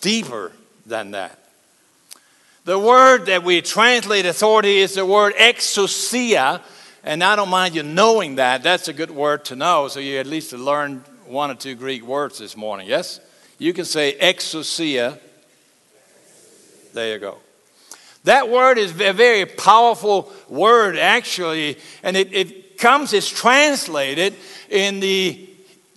deeper 0.01 0.53
than 0.87 1.11
that. 1.11 1.37
The 2.65 2.79
word 2.79 3.27
that 3.27 3.43
we 3.43 3.61
translate 3.61 4.25
authority 4.25 4.79
is 4.79 4.95
the 4.95 5.05
word 5.05 5.35
exousia. 5.35 6.63
And 7.03 7.25
I 7.25 7.35
don't 7.35 7.51
mind 7.51 7.75
you 7.75 7.83
knowing 7.83 8.37
that. 8.37 8.63
That's 8.63 8.87
a 8.87 8.93
good 8.93 9.11
word 9.11 9.45
to 9.47 9.57
know. 9.57 9.89
So 9.89 9.99
you 9.99 10.19
at 10.19 10.29
least 10.29 10.53
learned 10.53 11.03
one 11.27 11.51
or 11.51 11.55
two 11.55 11.75
Greek 11.75 12.05
words 12.05 12.39
this 12.39 12.57
morning. 12.57 12.87
Yes? 12.87 13.19
You 13.59 13.73
can 13.73 13.85
say 13.85 14.17
exousia. 14.17 15.19
There 16.93 17.13
you 17.13 17.19
go. 17.19 17.39
That 18.25 18.49
word 18.49 18.79
is 18.79 18.91
a 19.01 19.13
very 19.13 19.45
powerful 19.45 20.33
word, 20.49 20.97
actually, 20.97 21.79
and 22.03 22.17
it, 22.17 22.33
it 22.33 22.79
comes, 22.79 23.13
it's 23.13 23.29
translated 23.29 24.35
in 24.71 25.01
the 25.01 25.49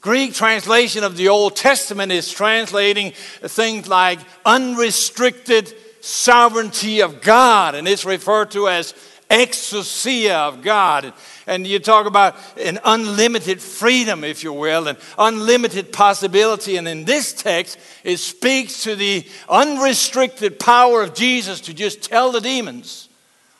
Greek 0.01 0.34
translation 0.34 1.03
of 1.03 1.17
the 1.17 1.29
Old 1.29 1.55
Testament 1.55 2.12
is 2.12 2.29
translating 2.29 3.12
things 3.12 3.88
like 3.88 4.19
unrestricted 4.46 5.74
sovereignty 6.01 7.01
of 7.01 7.22
God, 7.22 7.75
and 7.75 7.88
it's 7.88 8.05
referred 8.05 8.51
to 8.51 8.67
as 8.67 8.93
exousia 9.29 10.36
of 10.36 10.62
God. 10.62 11.13
And 11.48 11.66
you 11.66 11.80
talk 11.80 12.06
about 12.06 12.36
an 12.58 12.77
unlimited 12.84 13.62
freedom, 13.62 14.25
if 14.25 14.44
you 14.44 14.51
will, 14.51 14.89
and 14.89 14.98
unlimited 15.18 15.94
possibility. 15.94 16.75
And 16.75 16.88
in 16.88 17.06
this 17.06 17.32
text, 17.32 17.80
it 18.04 18.18
speaks 18.18 18.84
to 18.84 18.96
the 18.96 19.25
unrestricted 19.48 20.60
power 20.60 21.01
of 21.01 21.16
Jesus 21.16 21.62
to 21.62 21.74
just 21.74 22.04
tell 22.04 22.34
the 22.34 22.42
demons 22.42 23.08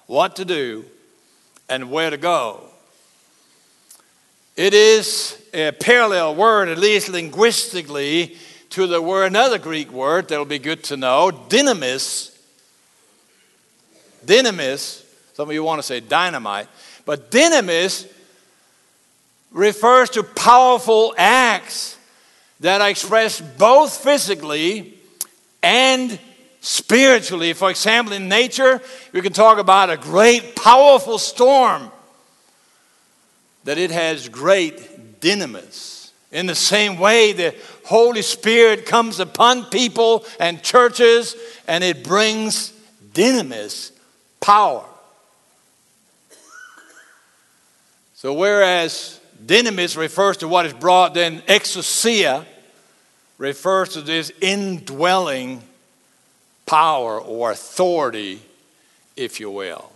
what 0.06 0.36
to 0.36 0.44
do 0.44 0.84
and 1.70 1.89
where 1.89 2.10
to 2.10 2.17
go. 2.17 2.63
It 4.58 4.74
is 4.74 5.41
a 5.53 5.72
parallel 5.72 6.36
word, 6.36 6.67
at 6.67 6.77
least 6.77 7.10
linguistically, 7.10 8.36
to 8.72 8.86
the 8.86 9.01
word, 9.01 9.27
another 9.27 9.60
Greek 9.60 9.91
word 9.91 10.27
that'll 10.27 10.46
be 10.46 10.60
good 10.60 10.84
to 10.86 10.98
know, 10.98 11.32
dynamis. 11.48 12.38
Dynamis, 14.25 15.06
some 15.36 15.48
of 15.48 15.53
you 15.53 15.63
want 15.63 15.79
to 15.79 15.84
say 15.84 16.01
dynamite. 16.01 16.67
But 17.07 17.31
dynamis 17.31 18.05
refers 19.53 20.09
to 20.09 20.23
powerful 20.23 21.15
acts 21.17 21.97
that 22.59 22.81
are 22.81 22.89
expressed 22.89 23.57
both 23.57 23.95
physically 23.95 24.93
and 25.63 26.19
spiritually. 26.59 27.53
For 27.53 27.69
example, 27.69 28.11
in 28.11 28.27
nature, 28.27 28.81
we 29.13 29.21
can 29.21 29.31
talk 29.31 29.57
about 29.57 29.89
a 29.89 29.95
great, 29.95 30.57
powerful 30.57 31.17
storm, 31.17 31.89
that 33.63 33.77
it 33.77 33.91
has 33.91 34.27
great 34.27 35.21
dynamis. 35.21 36.11
In 36.33 36.45
the 36.45 36.55
same 36.55 36.99
way, 36.99 37.31
the 37.31 37.55
Holy 37.85 38.21
Spirit 38.21 38.85
comes 38.85 39.21
upon 39.21 39.67
people 39.67 40.25
and 40.41 40.61
churches 40.61 41.37
and 41.69 41.85
it 41.85 42.03
brings 42.03 42.73
dynamis, 43.13 43.93
power. 44.41 44.83
So, 48.17 48.33
whereas 48.33 49.19
dynamis 49.45 49.95
refers 49.95 50.38
to 50.38 50.47
what 50.47 50.65
is 50.65 50.74
brought, 50.74 51.13
then 51.13 51.41
exousia 51.41 52.47
refers 53.38 53.89
to 53.89 54.01
this 54.01 54.31
indwelling 54.41 55.62
power 56.65 57.21
or 57.21 57.51
authority, 57.51 58.41
if 59.15 59.39
you 59.39 59.51
will. 59.51 59.91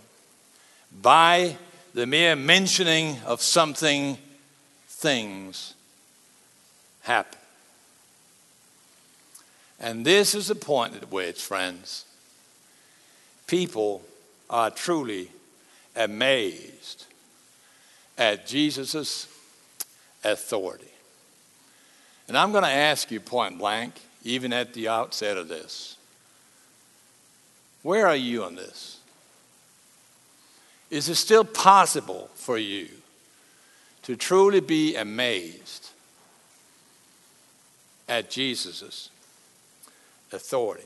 By 1.02 1.56
the 1.94 2.06
mere 2.06 2.36
mentioning 2.36 3.16
of 3.26 3.42
something, 3.42 4.16
things 4.86 5.74
happen. 7.00 7.40
And 9.80 10.06
this 10.06 10.36
is 10.36 10.46
the 10.46 10.54
point 10.54 10.94
at 10.94 11.10
which, 11.10 11.42
friends, 11.42 12.04
people 13.48 14.04
are 14.48 14.70
truly 14.70 15.28
amazed 15.96 17.06
at 18.22 18.46
Jesus' 18.46 19.26
authority. 20.22 20.86
And 22.28 22.38
I'm 22.38 22.52
going 22.52 22.62
to 22.62 22.70
ask 22.70 23.10
you 23.10 23.18
point 23.18 23.58
blank, 23.58 23.94
even 24.22 24.52
at 24.52 24.74
the 24.74 24.88
outset 24.88 25.36
of 25.36 25.48
this 25.48 25.96
where 27.82 28.06
are 28.06 28.14
you 28.14 28.44
on 28.44 28.54
this? 28.54 29.00
Is 30.88 31.08
it 31.08 31.16
still 31.16 31.44
possible 31.44 32.30
for 32.34 32.56
you 32.56 32.86
to 34.02 34.14
truly 34.14 34.60
be 34.60 34.94
amazed 34.94 35.88
at 38.08 38.30
Jesus' 38.30 39.10
authority? 40.32 40.84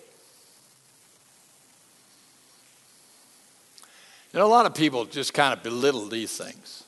You 4.32 4.38
know, 4.38 4.46
a 4.46 4.48
lot 4.48 4.64
of 4.64 4.74
people 4.74 5.04
just 5.04 5.34
kind 5.34 5.52
of 5.52 5.62
belittle 5.62 6.08
these 6.08 6.34
things. 6.34 6.84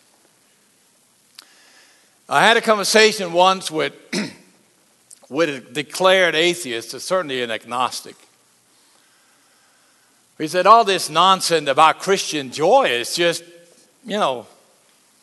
I 2.31 2.47
had 2.47 2.59
a 2.59 2.61
conversation 2.61 3.33
once 3.33 3.71
with, 3.71 3.95
with 5.31 5.49
a 5.49 5.61
declared 5.61 6.35
atheist, 6.35 6.95
uh, 6.95 6.99
certainly 6.99 7.43
an 7.43 7.51
agnostic. 7.51 8.17
He 10.37 10.47
said, 10.47 10.67
All 10.67 10.85
this 10.85 11.09
nonsense 11.09 11.69
about 11.71 12.01
Christian 12.01 12.51
joy 12.51 12.91
is 12.91 13.15
just, 13.15 13.43
you 14.05 14.19
know, 14.19 14.47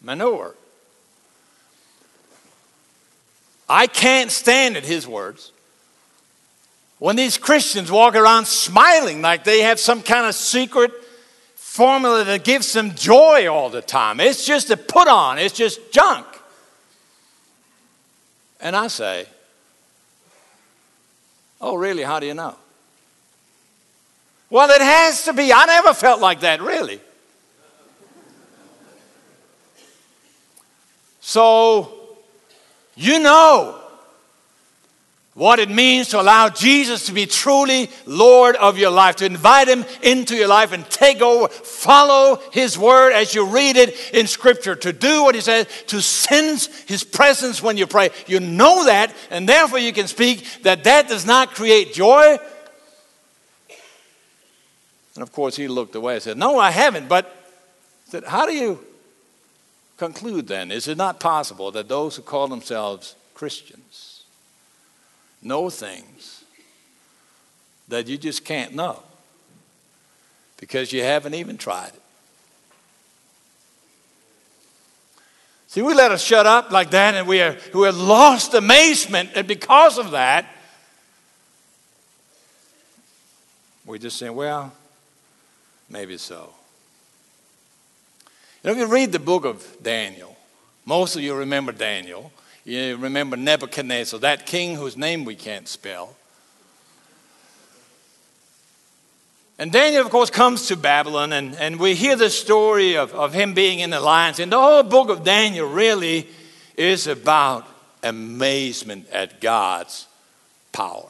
manure. 0.01 0.55
I 3.69 3.85
can't 3.85 4.31
stand 4.31 4.75
it, 4.75 4.83
his 4.83 5.07
words. 5.07 5.51
When 6.97 7.15
these 7.15 7.37
Christians 7.37 7.91
walk 7.91 8.15
around 8.15 8.47
smiling 8.47 9.21
like 9.21 9.43
they 9.43 9.61
have 9.61 9.79
some 9.79 10.01
kind 10.01 10.25
of 10.25 10.33
secret 10.33 10.91
formula 11.55 12.23
that 12.23 12.43
gives 12.43 12.73
them 12.73 12.95
joy 12.95 13.47
all 13.47 13.69
the 13.69 13.81
time, 13.81 14.19
it's 14.19 14.45
just 14.45 14.71
a 14.71 14.77
put 14.77 15.07
on, 15.07 15.37
it's 15.37 15.55
just 15.55 15.91
junk. 15.91 16.25
And 18.65 18.75
I 18.75 18.87
say, 18.87 19.27
Oh, 21.61 21.75
really? 21.75 22.01
How 22.01 22.19
do 22.19 22.25
you 22.25 22.33
know? 22.33 22.55
Well, 24.49 24.71
it 24.71 24.81
has 24.81 25.23
to 25.25 25.33
be. 25.33 25.53
I 25.53 25.67
never 25.67 25.93
felt 25.93 26.19
like 26.19 26.39
that, 26.39 26.63
really. 26.63 26.99
So, 31.21 31.93
you 32.95 33.19
know 33.19 33.84
what 35.35 35.59
it 35.59 35.69
means 35.69 36.07
to 36.07 36.19
allow 36.19 36.47
Jesus 36.47 37.05
to 37.05 37.11
be 37.11 37.25
truly 37.25 37.89
Lord 38.05 38.55
of 38.55 38.77
your 38.77 38.89
life, 38.89 39.17
to 39.17 39.25
invite 39.25 39.67
Him 39.67 39.83
into 40.01 40.33
your 40.33 40.47
life 40.47 40.71
and 40.71 40.89
take 40.89 41.21
over, 41.21 41.49
follow 41.49 42.41
His 42.53 42.77
word 42.77 43.11
as 43.11 43.35
you 43.35 43.45
read 43.45 43.75
it 43.75 44.13
in 44.13 44.27
Scripture, 44.27 44.75
to 44.77 44.93
do 44.93 45.23
what 45.23 45.35
He 45.35 45.41
says, 45.41 45.67
to 45.87 46.01
sense 46.01 46.67
His 46.83 47.03
presence 47.03 47.61
when 47.61 47.75
you 47.75 47.85
pray. 47.85 48.11
You 48.27 48.39
know 48.39 48.85
that, 48.85 49.13
and 49.29 49.47
therefore 49.47 49.79
you 49.79 49.91
can 49.91 50.07
speak 50.07 50.47
that 50.63 50.85
that 50.85 51.09
does 51.09 51.25
not 51.25 51.53
create 51.53 51.93
joy. 51.93 52.37
And 55.15 55.21
of 55.21 55.33
course, 55.33 55.57
he 55.57 55.67
looked 55.67 55.95
away 55.95 56.15
and 56.15 56.23
said, 56.23 56.37
No, 56.37 56.57
I 56.57 56.71
haven't. 56.71 57.09
But 57.09 57.25
I 58.07 58.11
said, 58.11 58.23
How 58.23 58.45
do 58.45 58.53
you 58.53 58.79
conclude 59.97 60.47
then? 60.47 60.71
Is 60.71 60.87
it 60.87 60.97
not 60.97 61.19
possible 61.19 61.71
that 61.71 61.89
those 61.89 62.15
who 62.15 62.21
call 62.21 62.47
themselves 62.47 63.15
Christians, 63.33 64.14
know 65.45 65.69
things 65.69 66.43
that 67.87 68.07
you 68.07 68.17
just 68.17 68.43
can't 68.43 68.73
know 68.73 69.01
because 70.57 70.91
you 70.91 71.03
haven't 71.03 71.35
even 71.35 71.57
tried 71.57 71.89
it. 71.89 72.01
See, 75.67 75.81
we 75.81 75.93
let 75.93 76.11
us 76.11 76.23
shut 76.23 76.45
up 76.45 76.71
like 76.71 76.91
that, 76.91 77.15
and 77.15 77.27
we 77.27 77.41
are, 77.41 77.57
we 77.73 77.85
have 77.85 77.97
lost 77.97 78.53
amazement, 78.53 79.31
and 79.35 79.45
because 79.45 79.97
of 79.97 80.11
that, 80.11 80.45
we're 83.85 83.97
just 83.97 84.17
saying, 84.17 84.33
well, 84.33 84.71
maybe 85.89 86.17
so. 86.17 86.53
You 88.63 88.69
know, 88.69 88.71
if 88.71 88.77
you 88.77 88.85
read 88.93 89.11
the 89.11 89.19
book 89.19 89.45
of 89.45 89.77
Daniel, 89.83 90.37
most 90.85 91.15
of 91.15 91.21
you 91.21 91.35
remember 91.35 91.71
Daniel. 91.71 92.31
You 92.65 92.97
remember 92.97 93.37
Nebuchadnezzar, 93.37 94.19
that 94.21 94.47
king 94.47 94.75
whose 94.75 94.97
name 94.97 95.23
we 95.23 95.35
can't 95.35 95.67
spell. 95.67 96.15
And 99.57 99.71
Daniel, 99.71 100.03
of 100.03 100.09
course, 100.09 100.31
comes 100.31 100.67
to 100.67 100.75
Babylon, 100.75 101.31
and, 101.31 101.55
and 101.55 101.79
we 101.79 101.93
hear 101.93 102.15
the 102.15 102.29
story 102.29 102.97
of, 102.97 103.13
of 103.13 103.33
him 103.33 103.53
being 103.53 103.79
in 103.79 103.91
the 103.91 104.01
lions. 104.01 104.39
And 104.39 104.51
the 104.51 104.59
whole 104.59 104.83
book 104.83 105.09
of 105.09 105.23
Daniel 105.23 105.69
really 105.69 106.27
is 106.75 107.07
about 107.07 107.65
amazement 108.03 109.09
at 109.11 109.39
God's 109.39 110.07
power. 110.73 111.09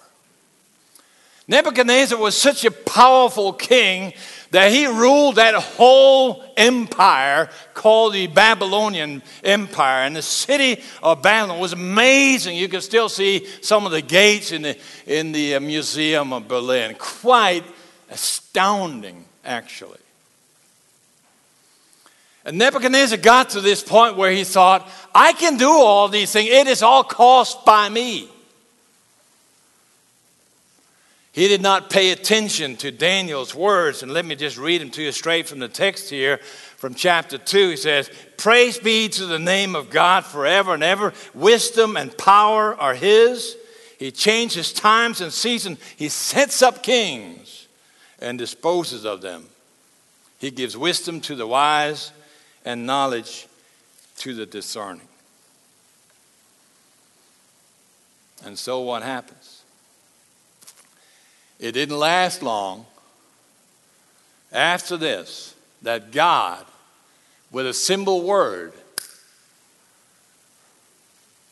Nebuchadnezzar 1.48 2.18
was 2.18 2.36
such 2.36 2.66
a 2.66 2.72
powerful 2.72 3.54
king 3.54 4.14
that 4.50 4.72
he 4.72 4.88
ruled 4.88 5.36
that 5.36 5.54
whole 5.54 6.44
empire 6.58 7.50
called 7.74 8.14
the 8.14 8.28
Babylonian 8.28 9.22
Empire. 9.44 10.06
And 10.06 10.16
the 10.16 10.22
city 10.22 10.82
of 11.04 11.22
Babylon 11.22 11.60
was 11.60 11.74
amazing. 11.74 12.58
You 12.58 12.68
can 12.68 12.82
still 12.82 13.10
see 13.10 13.46
some 13.62 13.86
of 13.86 13.92
the 13.92 14.02
gates 14.02 14.52
in 14.52 14.64
the, 14.64 14.78
in 15.06 15.34
the 15.34 15.56
uh, 15.56 15.60
Museum 15.60 16.34
of 16.34 16.48
Berlin. 16.48 16.96
Quite 16.98 17.64
astounding, 18.10 19.26
actually. 19.44 20.00
And 22.44 22.58
Nebuchadnezzar 22.58 23.18
got 23.18 23.52
to 23.52 23.62
this 23.62 23.84
point 23.84 24.18
where 24.18 24.32
he 24.32 24.44
thought, 24.44 24.90
I 25.14 25.34
can 25.34 25.58
do 25.58 25.70
all 25.70 26.08
these 26.08 26.32
things. 26.32 26.50
It 26.50 26.68
is 26.68 26.82
all 26.82 27.04
caused 27.04 27.66
by 27.66 27.90
me. 27.90 28.30
He 31.36 31.50
did 31.50 31.62
not 31.62 31.90
pay 31.90 32.12
attention 32.12 32.78
to 32.78 32.92
Daniel's 32.92 33.54
words. 33.54 34.02
And 34.02 34.14
let 34.14 34.24
me 34.24 34.36
just 34.36 34.58
read 34.58 34.80
them 34.80 34.90
to 34.92 35.04
you 35.04 35.12
straight 35.12 35.50
from 35.50 35.60
the 35.60 35.68
text 35.68 36.10
here 36.10 36.38
from 36.78 36.94
chapter 36.94 37.38
2. 37.38 37.72
He 37.72 37.76
says, 37.76 38.10
Praise 38.38 38.78
be 38.78 39.10
to 39.10 39.26
the 39.26 39.38
name 39.38 39.76
of 39.76 39.90
God 39.90 40.24
forever 40.24 40.74
and 40.74 40.82
ever. 40.82 41.12
Wisdom 41.34 41.98
and 41.98 42.18
power 42.18 42.74
are 42.76 42.94
His. 42.96 43.58
He 44.00 44.12
changes 44.12 44.72
times 44.72 45.20
and 45.20 45.30
seasons. 45.30 45.78
He 45.98 46.08
sets 46.08 46.62
up 46.62 46.82
kings 46.82 47.68
and 48.20 48.38
disposes 48.38 49.06
of 49.06 49.20
them. 49.20 49.44
He 50.40 50.52
gives 50.52 50.78
wisdom 50.78 51.20
to 51.20 51.36
the 51.36 51.46
wise 51.46 52.14
and 52.64 52.86
knowledge 52.86 53.50
to 54.20 54.34
the 54.34 54.46
discerning. 54.46 55.10
And 58.46 58.58
so 58.58 58.80
what 58.80 59.04
happens? 59.04 59.45
It 61.60 61.72
didn't 61.72 61.98
last 61.98 62.44
long 62.44 62.86
after 64.52 64.98
this 64.98 65.56
that 65.82 66.12
God, 66.12 66.66
with 67.52 67.68
a 67.68 67.74
simple 67.74 68.24
word, 68.24 68.74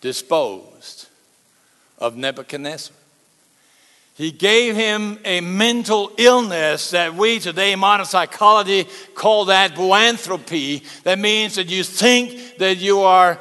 disposed 0.02 1.08
of 2.00 2.18
Nebuchadnezzar. 2.18 2.96
He 4.16 4.32
gave 4.32 4.76
him 4.76 5.18
a 5.26 5.42
mental 5.42 6.12
illness 6.18 6.92
that 6.92 7.16
we 7.16 7.40
today, 7.40 7.76
modern 7.76 8.06
psychology, 8.06 8.88
call 9.16 9.46
that 9.46 9.74
boanthropy. 9.74 10.84
That 11.04 11.18
means 11.18 11.56
that 11.56 11.68
you 11.68 11.84
think 11.84 12.58
that 12.58 12.78
you 12.78 13.00
are 13.02 13.40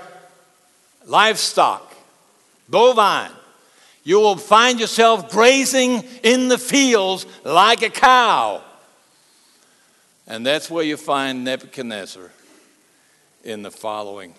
livestock, 1.04 1.94
bovine, 2.70 3.32
you 4.04 4.18
will 4.18 4.36
find 4.36 4.80
yourself 4.80 5.30
grazing 5.30 6.02
in 6.22 6.48
the 6.48 6.58
fields 6.58 7.26
like 7.44 7.82
a 7.82 7.90
cow. 7.90 8.62
And 10.26 10.44
that's 10.44 10.70
where 10.70 10.84
you 10.84 10.96
find 10.96 11.44
Nebuchadnezzar 11.44 12.30
in 13.44 13.62
the 13.62 13.70
following 13.70 14.34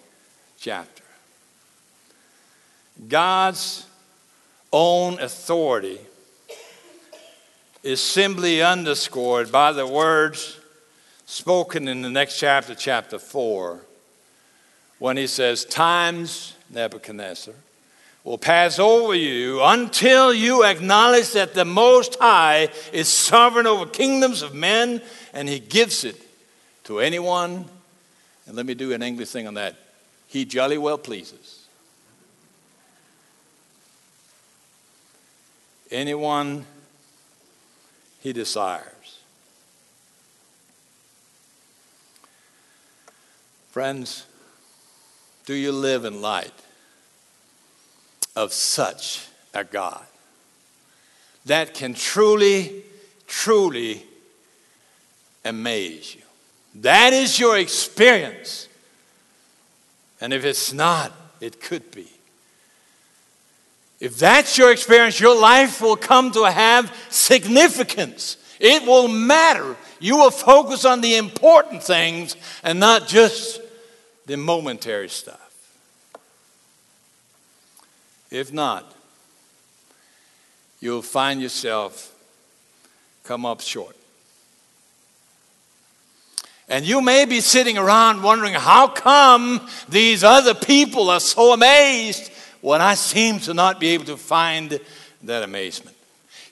chapter. 0.58 1.04
God's 3.08 3.86
own 4.72 5.20
authority 5.20 6.00
is 7.84 8.00
simply 8.02 8.62
underscored 8.62 9.52
by 9.52 9.72
the 9.72 9.86
words 9.86 10.60
spoken 11.26 11.88
in 11.88 12.02
the 12.02 12.10
next 12.10 12.40
chapter, 12.40 12.76
chapter 12.76 13.20
4, 13.20 13.80
when 15.00 15.18
he 15.18 15.28
says, 15.28 15.66
Times, 15.66 16.56
Nebuchadnezzar, 16.70 17.54
will 18.24 18.38
pass 18.38 18.80
over 18.80 19.14
you 19.14 19.62
until 19.62 20.34
you 20.34 20.64
acknowledge 20.64 21.32
that 21.32 21.54
the 21.54 21.66
Most 21.66 22.18
High 22.20 22.70
is 22.92 23.08
sovereign 23.08 23.68
over 23.68 23.86
kingdoms 23.86 24.42
of 24.42 24.54
men 24.54 25.02
and 25.34 25.50
He 25.50 25.60
gives 25.60 26.04
it 26.04 26.22
to 26.86 27.00
anyone. 27.00 27.66
And 28.46 28.56
let 28.56 28.66
me 28.66 28.74
do 28.74 28.94
an 28.94 29.02
English 29.02 29.30
thing 29.30 29.48
on 29.48 29.56
that. 29.56 29.76
He 30.28 30.46
jolly 30.46 30.78
well 30.78 30.98
pleases. 30.98 31.64
anyone 35.94 36.66
he 38.20 38.34
desires. 38.34 39.20
Friends, 43.72 44.26
do 45.46 45.54
you 45.54 45.72
live 45.72 46.06
in 46.06 46.22
light 46.22 46.54
of 48.36 48.54
such 48.54 49.28
a 49.54 49.64
God 49.64 50.04
that 51.46 51.74
can 51.74 51.94
truly, 51.94 52.84
truly 53.28 54.04
amaze 55.46 56.16
you? 56.16 56.22
That 56.76 57.14
is 57.14 57.40
your 57.40 57.58
experience. 57.58 58.68
And 60.20 60.34
if 60.34 60.46
it's 60.46 60.74
not, 60.74 61.12
it 61.40 61.62
could 61.62 61.92
be. 61.92 62.08
If 64.00 64.18
that's 64.18 64.58
your 64.58 64.72
experience, 64.72 65.20
your 65.20 65.40
life 65.40 65.82
will 65.82 65.96
come 65.96 66.32
to 66.32 66.44
have 66.44 66.94
significance. 67.10 68.38
It 68.60 68.84
will 68.84 69.08
matter. 69.08 69.76
You 70.00 70.18
will 70.18 70.32
focus 70.32 70.84
on 70.86 71.02
the 71.02 71.16
important 71.16 71.84
things 71.84 72.36
and 72.64 72.80
not 72.80 73.08
just 73.08 73.62
the 74.26 74.38
momentary 74.38 75.10
stuff. 75.10 75.43
If 78.34 78.52
not, 78.52 78.92
you'll 80.80 81.04
find 81.04 81.40
yourself 81.40 82.12
come 83.24 83.46
up 83.46 83.62
short. 83.62 83.96
And 86.68 86.84
you 86.84 87.00
may 87.00 87.26
be 87.26 87.42
sitting 87.42 87.78
around 87.78 88.24
wondering, 88.24 88.56
how 88.56 88.88
come 88.88 89.62
these 89.88 90.24
other 90.24 90.56
people 90.56 91.12
are 91.12 91.20
so 91.20 91.54
amazed 91.54 92.32
when 92.62 92.82
I 92.82 92.96
seem 92.96 93.38
to 93.42 93.54
not 93.54 93.80
be 93.80 93.90
able 93.90 94.06
to 94.06 94.18
find 94.18 94.80
that 95.22 95.44
amazement? 95.44 95.93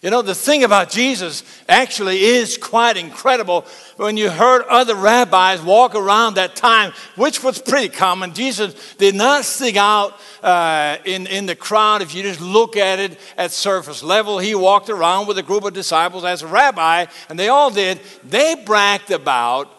You 0.01 0.09
know, 0.09 0.23
the 0.23 0.33
thing 0.33 0.63
about 0.63 0.89
Jesus 0.89 1.43
actually 1.69 2.21
is 2.23 2.57
quite 2.57 2.97
incredible. 2.97 3.67
When 3.97 4.17
you 4.17 4.31
heard 4.31 4.63
other 4.63 4.95
rabbis 4.95 5.61
walk 5.61 5.93
around 5.93 6.35
that 6.35 6.55
time, 6.55 6.91
which 7.15 7.43
was 7.43 7.59
pretty 7.59 7.89
common, 7.89 8.33
Jesus 8.33 8.95
did 8.95 9.13
not 9.13 9.45
stick 9.45 9.75
out 9.75 10.19
uh, 10.41 10.97
in, 11.05 11.27
in 11.27 11.45
the 11.45 11.55
crowd 11.55 12.01
if 12.01 12.15
you 12.15 12.23
just 12.23 12.41
look 12.41 12.77
at 12.77 12.97
it 12.97 13.19
at 13.37 13.51
surface 13.51 14.01
level. 14.01 14.39
He 14.39 14.55
walked 14.55 14.89
around 14.89 15.27
with 15.27 15.37
a 15.37 15.43
group 15.43 15.65
of 15.65 15.73
disciples 15.73 16.25
as 16.25 16.41
a 16.41 16.47
rabbi, 16.47 17.05
and 17.29 17.37
they 17.37 17.49
all 17.49 17.69
did. 17.69 17.99
They 18.23 18.55
bragged 18.55 19.11
about, 19.11 19.71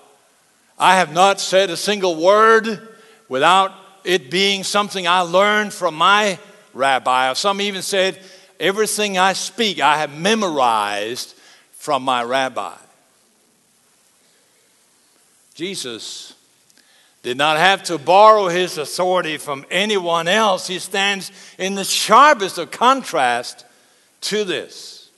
I 0.78 0.98
have 0.98 1.12
not 1.12 1.40
said 1.40 1.68
a 1.68 1.76
single 1.76 2.14
word 2.14 2.80
without 3.28 3.72
it 4.04 4.30
being 4.30 4.62
something 4.62 5.08
I 5.08 5.22
learned 5.22 5.72
from 5.72 5.96
my 5.96 6.38
rabbi. 6.74 7.28
Or 7.28 7.34
some 7.34 7.60
even 7.60 7.82
said, 7.82 8.20
Everything 8.62 9.18
I 9.18 9.32
speak, 9.32 9.80
I 9.80 9.98
have 9.98 10.16
memorized 10.16 11.34
from 11.72 12.04
my 12.04 12.22
rabbi. 12.22 12.76
Jesus 15.56 16.34
did 17.24 17.36
not 17.36 17.58
have 17.58 17.82
to 17.84 17.98
borrow 17.98 18.46
his 18.46 18.78
authority 18.78 19.36
from 19.36 19.66
anyone 19.68 20.28
else. 20.28 20.68
He 20.68 20.78
stands 20.78 21.32
in 21.58 21.74
the 21.74 21.82
sharpest 21.82 22.56
of 22.56 22.70
contrast 22.70 23.64
to 24.22 24.44
this. 24.44 25.10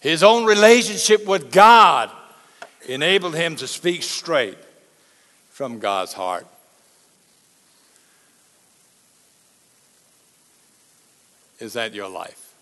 His 0.00 0.22
own 0.22 0.44
relationship 0.44 1.24
with 1.24 1.50
God 1.50 2.10
enabled 2.86 3.34
him 3.34 3.56
to 3.56 3.66
speak 3.66 4.02
straight 4.02 4.58
from 5.48 5.78
God's 5.78 6.12
heart. 6.12 6.46
Is 11.62 11.74
that 11.74 11.94
your 11.94 12.08
life? 12.08 12.54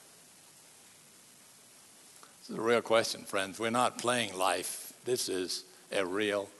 This 2.40 2.50
is 2.50 2.56
a 2.58 2.60
real 2.60 2.82
question, 2.82 3.22
friends. 3.22 3.58
We're 3.58 3.70
not 3.70 3.96
playing 3.96 4.36
life. 4.36 4.92
This 5.06 5.30
is 5.30 5.64
a 5.90 6.04
real 6.04 6.50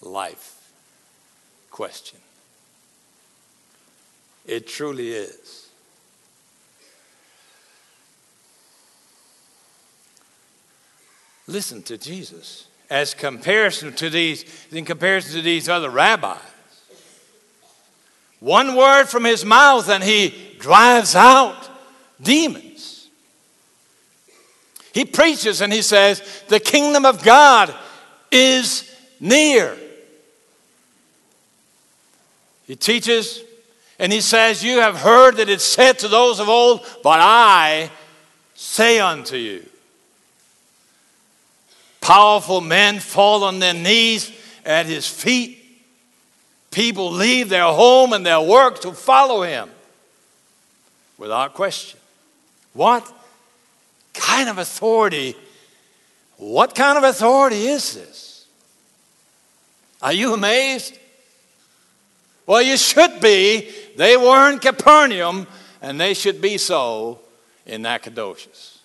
life 0.00 0.72
question. 1.70 2.20
It 4.46 4.66
truly 4.66 5.10
is. 5.10 5.68
Listen 11.46 11.82
to 11.82 11.98
Jesus 11.98 12.66
as 12.88 13.12
comparison 13.12 13.92
to 13.96 14.08
these 14.08 14.46
in 14.72 14.86
comparison 14.86 15.34
to 15.34 15.42
these 15.42 15.68
other 15.68 15.90
rabbis. 15.90 16.38
One 18.40 18.74
word 18.74 19.04
from 19.04 19.24
his 19.24 19.44
mouth 19.44 19.90
and 19.90 20.02
he 20.02 20.54
drives 20.58 21.14
out 21.14 21.63
demons. 22.20 23.08
He 24.92 25.04
preaches 25.04 25.60
and 25.60 25.72
he 25.72 25.82
says, 25.82 26.22
The 26.48 26.60
kingdom 26.60 27.04
of 27.04 27.22
God 27.22 27.74
is 28.30 28.90
near. 29.18 29.76
He 32.66 32.76
teaches 32.76 33.42
and 33.98 34.12
he 34.12 34.20
says, 34.20 34.62
You 34.62 34.80
have 34.80 34.96
heard 34.96 35.36
that 35.36 35.48
it 35.48 35.60
said 35.60 35.98
to 36.00 36.08
those 36.08 36.40
of 36.40 36.48
old, 36.48 36.86
but 37.02 37.20
I 37.20 37.90
say 38.54 39.00
unto 39.00 39.36
you. 39.36 39.66
Powerful 42.00 42.60
men 42.60 43.00
fall 43.00 43.44
on 43.44 43.58
their 43.58 43.74
knees 43.74 44.30
at 44.64 44.86
his 44.86 45.08
feet. 45.08 45.58
People 46.70 47.10
leave 47.12 47.48
their 47.48 47.64
home 47.64 48.12
and 48.12 48.26
their 48.26 48.40
work 48.40 48.80
to 48.82 48.92
follow 48.92 49.42
him 49.42 49.70
without 51.18 51.54
question. 51.54 51.98
What 52.74 53.10
kind 54.12 54.48
of 54.48 54.58
authority? 54.58 55.34
What 56.36 56.74
kind 56.74 56.98
of 56.98 57.04
authority 57.04 57.66
is 57.66 57.94
this? 57.94 58.46
Are 60.02 60.12
you 60.12 60.34
amazed? 60.34 60.98
Well, 62.46 62.60
you 62.60 62.76
should 62.76 63.20
be. 63.20 63.70
They 63.96 64.16
were 64.16 64.50
in 64.52 64.58
Capernaum, 64.58 65.46
and 65.80 65.98
they 65.98 66.12
should 66.12 66.42
be 66.42 66.58
so 66.58 67.20
in 67.64 67.82
Nacogdoches. 67.82 68.80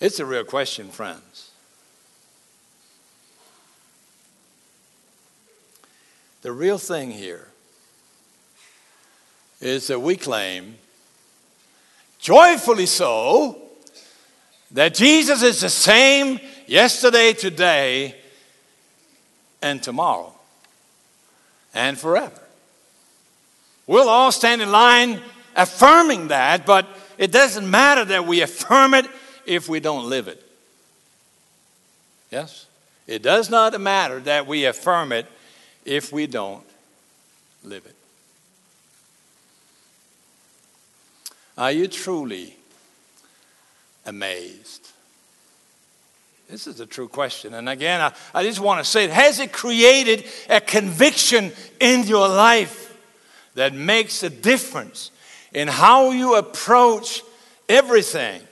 It's 0.00 0.18
a 0.18 0.24
real 0.24 0.44
question, 0.44 0.88
friends. 0.88 1.50
The 6.40 6.52
real 6.52 6.78
thing 6.78 7.10
here 7.10 7.51
is 9.62 9.86
that 9.86 10.00
we 10.00 10.16
claim, 10.16 10.76
joyfully 12.18 12.86
so, 12.86 13.58
that 14.72 14.92
Jesus 14.92 15.42
is 15.42 15.60
the 15.60 15.70
same 15.70 16.40
yesterday, 16.66 17.32
today, 17.32 18.16
and 19.62 19.80
tomorrow, 19.82 20.34
and 21.74 21.96
forever. 21.96 22.42
We'll 23.86 24.08
all 24.08 24.32
stand 24.32 24.60
in 24.60 24.72
line 24.72 25.20
affirming 25.54 26.28
that, 26.28 26.66
but 26.66 26.86
it 27.16 27.30
doesn't 27.30 27.70
matter 27.70 28.04
that 28.06 28.26
we 28.26 28.40
affirm 28.40 28.94
it 28.94 29.06
if 29.46 29.68
we 29.68 29.78
don't 29.78 30.08
live 30.08 30.26
it. 30.26 30.42
Yes? 32.30 32.66
It 33.06 33.22
does 33.22 33.48
not 33.48 33.78
matter 33.80 34.18
that 34.20 34.46
we 34.46 34.64
affirm 34.64 35.12
it 35.12 35.26
if 35.84 36.12
we 36.12 36.26
don't 36.26 36.64
live 37.62 37.86
it. 37.86 37.94
Are 41.62 41.70
you 41.70 41.86
truly 41.86 42.56
amazed? 44.04 44.90
This 46.50 46.66
is 46.66 46.80
a 46.80 46.86
true 46.86 47.06
question. 47.06 47.54
And 47.54 47.68
again, 47.68 48.00
I, 48.00 48.12
I 48.34 48.42
just 48.42 48.58
want 48.58 48.80
to 48.80 48.84
say 48.84 49.04
it. 49.04 49.10
Has 49.10 49.38
it 49.38 49.52
created 49.52 50.24
a 50.50 50.60
conviction 50.60 51.52
in 51.78 52.02
your 52.08 52.26
life 52.26 52.98
that 53.54 53.74
makes 53.74 54.24
a 54.24 54.28
difference 54.28 55.12
in 55.52 55.68
how 55.68 56.10
you 56.10 56.34
approach 56.34 57.22
everything? 57.68 58.42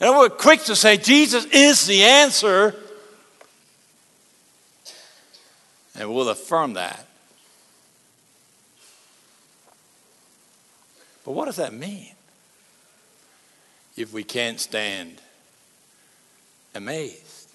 And 0.00 0.16
we're 0.16 0.30
quick 0.30 0.62
to 0.62 0.74
say 0.74 0.96
Jesus 0.96 1.44
is 1.52 1.86
the 1.86 2.02
answer, 2.02 2.74
and 5.94 6.14
we'll 6.14 6.30
affirm 6.30 6.72
that. 6.72 7.06
But 11.24 11.32
what 11.32 11.46
does 11.46 11.56
that 11.56 11.72
mean 11.72 12.12
if 13.96 14.12
we 14.12 14.24
can't 14.24 14.60
stand 14.60 15.20
amazed? 16.74 17.48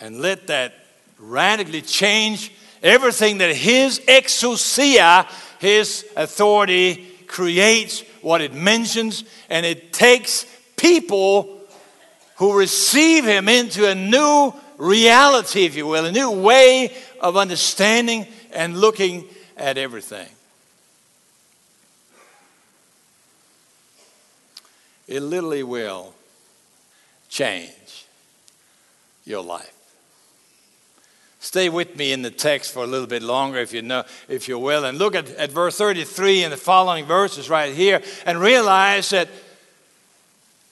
And 0.00 0.20
let 0.20 0.46
that 0.48 0.74
radically 1.18 1.82
change 1.82 2.52
everything 2.82 3.38
that 3.38 3.54
his 3.54 4.00
exousia, 4.00 5.26
his 5.60 6.06
authority, 6.16 7.06
creates, 7.26 8.00
what 8.22 8.40
it 8.40 8.52
mentions, 8.52 9.24
and 9.48 9.64
it 9.64 9.92
takes 9.92 10.46
people 10.76 11.60
who 12.36 12.58
receive 12.58 13.24
him 13.24 13.48
into 13.48 13.88
a 13.88 13.94
new 13.94 14.52
reality, 14.78 15.64
if 15.64 15.76
you 15.76 15.86
will, 15.86 16.06
a 16.06 16.12
new 16.12 16.30
way 16.30 16.92
of 17.20 17.36
understanding 17.36 18.26
and 18.52 18.78
looking 18.78 19.26
at 19.56 19.76
everything. 19.76 20.28
It 25.10 25.22
literally 25.22 25.64
will 25.64 26.14
change 27.28 28.06
your 29.26 29.42
life. 29.42 29.74
Stay 31.40 31.68
with 31.68 31.96
me 31.96 32.12
in 32.12 32.22
the 32.22 32.30
text 32.30 32.72
for 32.72 32.84
a 32.84 32.86
little 32.86 33.08
bit 33.08 33.22
longer 33.22 33.58
if 33.58 33.72
you 33.72 33.82
know, 33.82 34.04
if 34.28 34.46
you 34.46 34.56
will, 34.56 34.84
and 34.84 34.98
look 34.98 35.16
at, 35.16 35.28
at 35.30 35.50
verse 35.50 35.76
33 35.76 36.44
and 36.44 36.52
the 36.52 36.56
following 36.56 37.06
verses 37.06 37.50
right 37.50 37.74
here 37.74 38.00
and 38.24 38.38
realize 38.38 39.10
that 39.10 39.28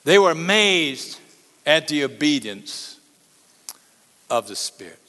they 0.05 0.21
were 0.21 0.31
amazed 0.31 1.19
at 1.67 1.89
the 1.89 2.05
obedience 2.05 3.01
of 4.31 4.47
the 4.47 4.55
Spirit. 4.55 5.01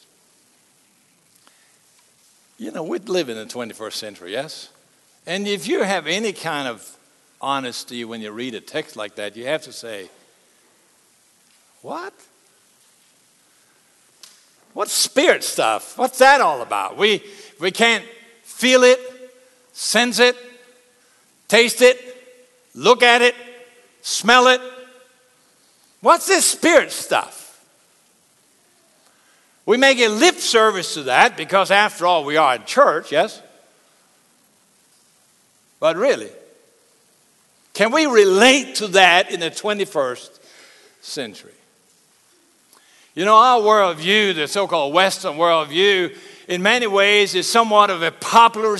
You 2.58 2.72
know, 2.72 2.82
we 2.82 2.98
live 2.98 3.30
in 3.30 3.38
the 3.38 3.46
21st 3.46 3.94
century, 3.94 4.32
yes? 4.32 4.70
And 5.28 5.48
if 5.48 5.68
you 5.68 5.84
have 5.84 6.08
any 6.08 6.34
kind 6.34 6.68
of 6.68 6.98
honesty 7.42 8.04
when 8.06 8.22
you 8.22 8.32
read 8.32 8.56
a 8.56 8.62
text 8.62 8.96
like 8.96 9.16
that, 9.16 9.36
you 9.36 9.46
have 9.46 9.64
to 9.64 9.74
say, 9.74 10.10
What? 11.82 12.14
What 14.74 14.90
spirit 14.90 15.44
stuff? 15.44 15.98
What's 15.98 16.20
that 16.20 16.42
all 16.42 16.62
about? 16.62 16.98
We, 16.98 17.24
we 17.60 17.72
can't 17.72 18.06
feel 18.44 18.84
it, 18.84 19.00
sense 19.74 20.20
it, 20.20 20.36
taste 21.48 21.82
it, 21.82 22.00
look 22.76 23.02
at 23.04 23.22
it, 23.22 23.36
smell 24.02 24.48
it. 24.48 24.62
What's 26.02 26.28
this 26.28 26.46
spirit 26.46 26.92
stuff? 26.92 27.66
We 29.66 29.78
may 29.78 29.96
give 29.96 30.12
lip 30.14 30.36
service 30.36 30.94
to 30.96 31.04
that 31.04 31.38
because, 31.38 31.72
after 31.72 32.08
all, 32.08 32.24
we 32.24 32.38
are 32.38 32.56
in 32.56 32.66
church, 32.66 33.12
yes? 33.12 33.42
But 35.80 35.96
really, 35.96 36.32
can 37.80 37.94
we 37.94 38.08
relate 38.08 38.76
to 38.76 38.88
that 38.90 39.32
in 39.32 39.40
the 39.40 39.50
21st 39.50 40.38
century? 41.00 41.54
You 43.16 43.24
know, 43.24 43.38
our 43.38 43.62
worldview, 43.62 44.36
the 44.36 44.50
so 44.50 44.68
called 44.68 44.94
Western 44.94 45.36
worldview, 45.36 46.14
in 46.50 46.62
many 46.62 46.88
ways 46.88 47.36
is 47.36 47.48
somewhat 47.48 47.90
of 47.90 48.02
a 48.02 48.12
popular, 48.12 48.78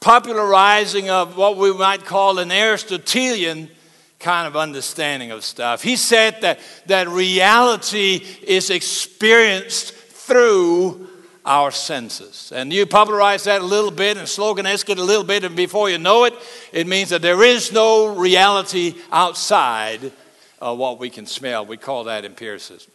popularizing 0.00 1.08
of 1.08 1.38
what 1.38 1.56
we 1.56 1.72
might 1.72 2.04
call 2.04 2.38
an 2.38 2.52
Aristotelian 2.52 3.70
kind 4.18 4.46
of 4.46 4.54
understanding 4.54 5.30
of 5.30 5.42
stuff. 5.42 5.82
He 5.82 5.96
said 5.96 6.42
that, 6.42 6.60
that 6.88 7.08
reality 7.08 8.22
is 8.42 8.68
experienced 8.68 9.94
through 9.94 11.08
our 11.50 11.72
senses. 11.72 12.52
And 12.54 12.72
you 12.72 12.86
popularize 12.86 13.42
that 13.44 13.60
a 13.60 13.64
little 13.64 13.90
bit 13.90 14.16
and 14.16 14.28
sloganesque 14.28 14.88
it 14.88 14.98
a 14.98 15.02
little 15.02 15.24
bit, 15.24 15.42
and 15.42 15.56
before 15.56 15.90
you 15.90 15.98
know 15.98 16.22
it, 16.22 16.34
it 16.72 16.86
means 16.86 17.08
that 17.08 17.22
there 17.22 17.42
is 17.42 17.72
no 17.72 18.06
reality 18.06 18.94
outside 19.10 20.12
of 20.60 20.78
what 20.78 21.00
we 21.00 21.10
can 21.10 21.26
smell. 21.26 21.66
We 21.66 21.76
call 21.76 22.04
that 22.04 22.24
empiricism. 22.24 22.92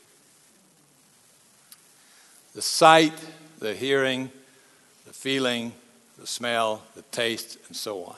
The 2.53 2.61
sight, 2.61 3.11
the 3.59 3.73
hearing, 3.73 4.29
the 5.05 5.11
feeling, 5.11 5.73
the 6.17 6.25
smell, 6.25 6.81
the 6.95 7.01
taste, 7.11 7.57
and 7.67 7.75
so 7.75 8.05
on. 8.05 8.15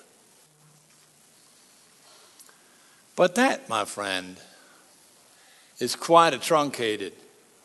But 3.15 3.33
that, 3.33 3.67
my 3.67 3.85
friend, 3.85 4.37
is 5.79 5.95
quite 5.95 6.35
a 6.35 6.37
truncated 6.37 7.13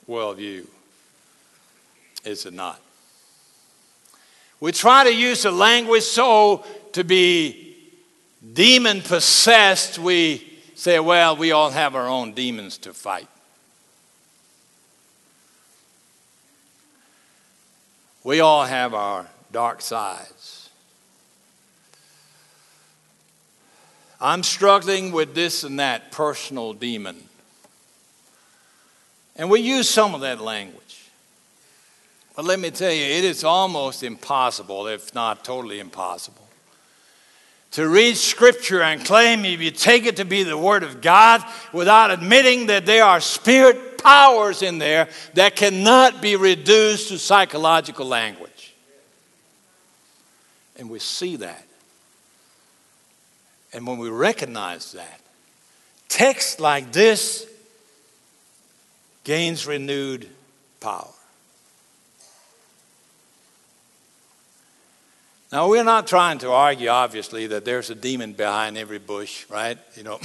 worldview 0.08 0.64
is 2.24 2.46
it 2.46 2.54
not? 2.54 2.80
We 4.60 4.72
try 4.72 5.04
to 5.04 5.12
use 5.12 5.42
the 5.42 5.50
language 5.50 6.04
so 6.04 6.64
to 6.92 7.02
be 7.02 7.76
demon 8.52 9.02
possessed, 9.02 9.98
we 9.98 10.48
say, 10.74 11.00
well, 11.00 11.36
we 11.36 11.52
all 11.52 11.70
have 11.70 11.94
our 11.94 12.08
own 12.08 12.32
demons 12.32 12.78
to 12.78 12.92
fight. 12.92 13.28
We 18.24 18.40
all 18.40 18.64
have 18.64 18.94
our 18.94 19.26
dark 19.50 19.80
sides. 19.80 20.70
I'm 24.20 24.44
struggling 24.44 25.10
with 25.10 25.34
this 25.34 25.64
and 25.64 25.80
that 25.80 26.12
personal 26.12 26.72
demon. 26.72 27.24
And 29.34 29.50
we 29.50 29.60
use 29.60 29.88
some 29.88 30.14
of 30.14 30.20
that 30.20 30.40
language. 30.40 30.81
But 32.34 32.46
let 32.46 32.58
me 32.58 32.70
tell 32.70 32.92
you, 32.92 33.04
it 33.04 33.24
is 33.24 33.44
almost 33.44 34.02
impossible, 34.02 34.86
if 34.86 35.14
not 35.14 35.44
totally 35.44 35.80
impossible, 35.80 36.48
to 37.72 37.88
read 37.88 38.16
Scripture 38.16 38.82
and 38.82 39.04
claim, 39.04 39.44
if 39.44 39.60
you 39.60 39.70
take 39.70 40.06
it 40.06 40.16
to 40.16 40.24
be 40.24 40.42
the 40.42 40.58
Word 40.58 40.82
of 40.82 41.00
God, 41.00 41.42
without 41.72 42.10
admitting 42.10 42.66
that 42.66 42.86
there 42.86 43.04
are 43.04 43.20
spirit 43.20 43.98
powers 43.98 44.62
in 44.62 44.78
there 44.78 45.08
that 45.34 45.56
cannot 45.56 46.20
be 46.20 46.36
reduced 46.36 47.08
to 47.08 47.18
psychological 47.18 48.06
language. 48.06 48.74
And 50.76 50.90
we 50.90 50.98
see 50.98 51.36
that. 51.36 51.66
And 53.72 53.86
when 53.86 53.98
we 53.98 54.10
recognize 54.10 54.92
that, 54.92 55.20
text 56.08 56.60
like 56.60 56.92
this 56.92 57.46
gains 59.24 59.66
renewed 59.66 60.28
power. 60.80 61.08
Now, 65.52 65.68
we're 65.68 65.84
not 65.84 66.06
trying 66.06 66.38
to 66.38 66.50
argue, 66.50 66.88
obviously, 66.88 67.46
that 67.48 67.66
there's 67.66 67.90
a 67.90 67.94
demon 67.94 68.32
behind 68.32 68.78
every 68.78 68.98
bush, 68.98 69.44
right? 69.50 69.76
You 69.94 70.02
know, 70.02 70.18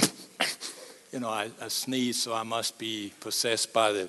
you 1.12 1.20
know 1.20 1.28
I, 1.28 1.50
I 1.60 1.68
sneeze, 1.68 2.22
so 2.22 2.32
I 2.32 2.44
must 2.44 2.78
be 2.78 3.12
possessed 3.20 3.74
by 3.74 3.92
the 3.92 4.08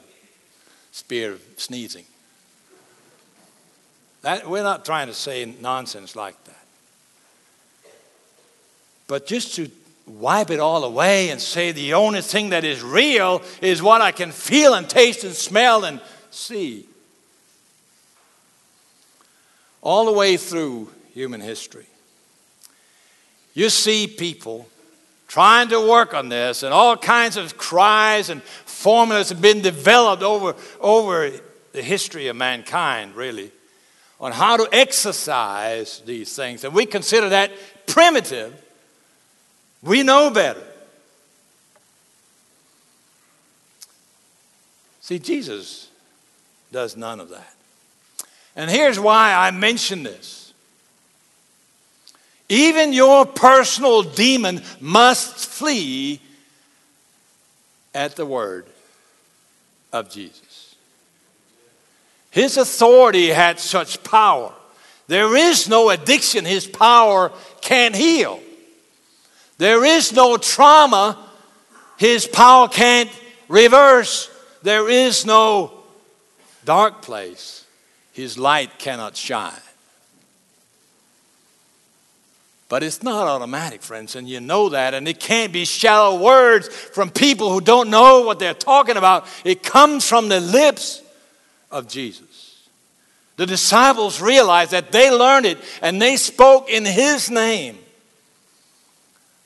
spirit 0.93 1.33
of 1.33 1.41
sneezing. 1.57 2.05
That, 4.21 4.49
we're 4.49 4.63
not 4.63 4.85
trying 4.85 5.07
to 5.07 5.13
say 5.13 5.43
nonsense 5.59 6.15
like 6.15 6.41
that. 6.45 6.65
But 9.07 9.27
just 9.27 9.55
to 9.55 9.69
wipe 10.07 10.51
it 10.51 10.61
all 10.61 10.85
away 10.85 11.31
and 11.31 11.41
say 11.41 11.73
the 11.73 11.95
only 11.95 12.21
thing 12.21 12.51
that 12.51 12.63
is 12.63 12.81
real 12.81 13.41
is 13.61 13.83
what 13.83 13.99
I 13.99 14.13
can 14.13 14.31
feel 14.31 14.73
and 14.73 14.89
taste 14.89 15.25
and 15.25 15.33
smell 15.33 15.83
and 15.83 15.99
see. 16.31 16.85
All 19.81 20.05
the 20.05 20.13
way 20.13 20.37
through 20.37 20.89
human 21.13 21.41
history. 21.41 21.87
You 23.53 23.69
see 23.69 24.07
people 24.07 24.67
trying 25.27 25.69
to 25.69 25.79
work 25.79 26.13
on 26.13 26.29
this, 26.29 26.63
and 26.63 26.73
all 26.73 26.97
kinds 26.97 27.37
of 27.37 27.57
cries 27.57 28.29
and 28.29 28.41
formulas 28.41 29.29
have 29.29 29.41
been 29.41 29.61
developed 29.61 30.23
over, 30.23 30.55
over 30.81 31.31
the 31.71 31.81
history 31.83 32.27
of 32.27 32.35
mankind, 32.35 33.15
really, 33.15 33.51
on 34.19 34.31
how 34.31 34.57
to 34.57 34.67
exercise 34.71 36.01
these 36.05 36.35
things. 36.35 36.63
And 36.63 36.73
we 36.73 36.85
consider 36.85 37.29
that 37.29 37.51
primitive. 37.85 38.59
We 39.83 40.03
know 40.03 40.29
better. 40.29 40.63
See, 45.01 45.19
Jesus 45.19 45.89
does 46.71 46.95
none 46.95 47.19
of 47.19 47.29
that. 47.29 47.53
And 48.55 48.69
here's 48.69 48.99
why 48.99 49.33
I 49.33 49.51
mention 49.51 50.03
this 50.03 50.38
even 52.49 52.91
your 52.91 53.25
personal 53.25 54.01
demon 54.01 54.61
must 54.81 55.37
flee 55.47 56.19
at 57.93 58.15
the 58.15 58.25
word 58.25 58.65
of 59.93 60.09
Jesus. 60.09 60.75
His 62.31 62.57
authority 62.57 63.27
had 63.27 63.59
such 63.59 64.03
power. 64.03 64.53
There 65.07 65.35
is 65.35 65.69
no 65.69 65.89
addiction 65.89 66.45
his 66.45 66.67
power 66.67 67.31
can't 67.61 67.95
heal. 67.95 68.39
There 69.57 69.83
is 69.83 70.13
no 70.13 70.37
trauma 70.37 71.17
his 71.97 72.25
power 72.25 72.67
can't 72.67 73.11
reverse. 73.47 74.31
There 74.63 74.89
is 74.89 75.25
no 75.25 75.73
dark 76.65 77.01
place 77.01 77.65
his 78.13 78.37
light 78.37 78.79
cannot 78.79 79.15
shine. 79.15 79.53
But 82.69 82.83
it's 82.83 83.01
not 83.01 83.27
automatic, 83.27 83.81
friends, 83.81 84.15
and 84.15 84.29
you 84.29 84.39
know 84.39 84.69
that. 84.69 84.93
And 84.93 85.07
it 85.07 85.19
can't 85.19 85.51
be 85.51 85.65
shallow 85.65 86.21
words 86.21 86.67
from 86.67 87.09
people 87.09 87.51
who 87.51 87.61
don't 87.61 87.89
know 87.89 88.21
what 88.21 88.37
they're 88.37 88.53
talking 88.53 88.95
about. 88.95 89.25
It 89.43 89.63
comes 89.63 90.07
from 90.07 90.29
the 90.29 90.39
lips 90.39 91.01
of 91.71 91.87
Jesus. 91.87 92.67
The 93.37 93.47
disciples 93.47 94.21
realized 94.21 94.71
that 94.71 94.91
they 94.91 95.09
learned 95.09 95.47
it 95.47 95.57
and 95.81 95.99
they 95.99 96.15
spoke 96.15 96.69
in 96.69 96.85
his 96.85 97.31
name 97.31 97.77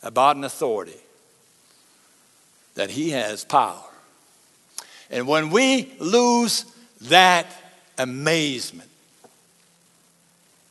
about 0.01 0.35
an 0.35 0.43
authority 0.43 0.99
that 2.75 2.89
he 2.89 3.11
has 3.11 3.45
power 3.45 3.79
And 5.09 5.27
when 5.27 5.51
we 5.51 5.93
lose 5.99 6.65
that 7.01 7.45
amazement, 7.97 8.89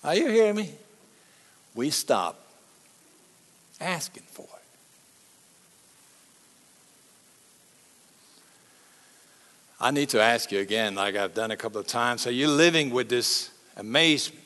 are 0.02 0.16
you 0.16 0.28
hearing 0.28 0.56
me? 0.56 0.70
We 1.74 1.90
stop 1.90 2.41
asking 3.83 4.25
for 4.31 4.42
it. 4.42 4.49
I 9.81 9.90
need 9.90 10.11
to 10.11 10.23
ask 10.23 10.53
you 10.53 10.61
again, 10.61 10.95
like 10.95 11.16
I've 11.16 11.35
done 11.35 11.51
a 11.51 11.57
couple 11.57 11.81
of 11.81 11.88
times. 11.88 12.27
Are 12.27 12.33
you 12.33 12.47
living 12.47 12.90
with 12.90 13.09
this 13.09 13.51
amazement? 13.77 14.45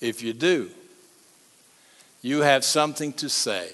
If 0.00 0.22
you 0.22 0.32
do, 0.32 0.70
you 2.20 2.40
have 2.40 2.64
something 2.64 3.12
to 3.14 3.28
say 3.28 3.70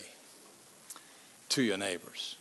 to 1.51 1.63
your 1.63 1.79
neighbors. 1.79 2.37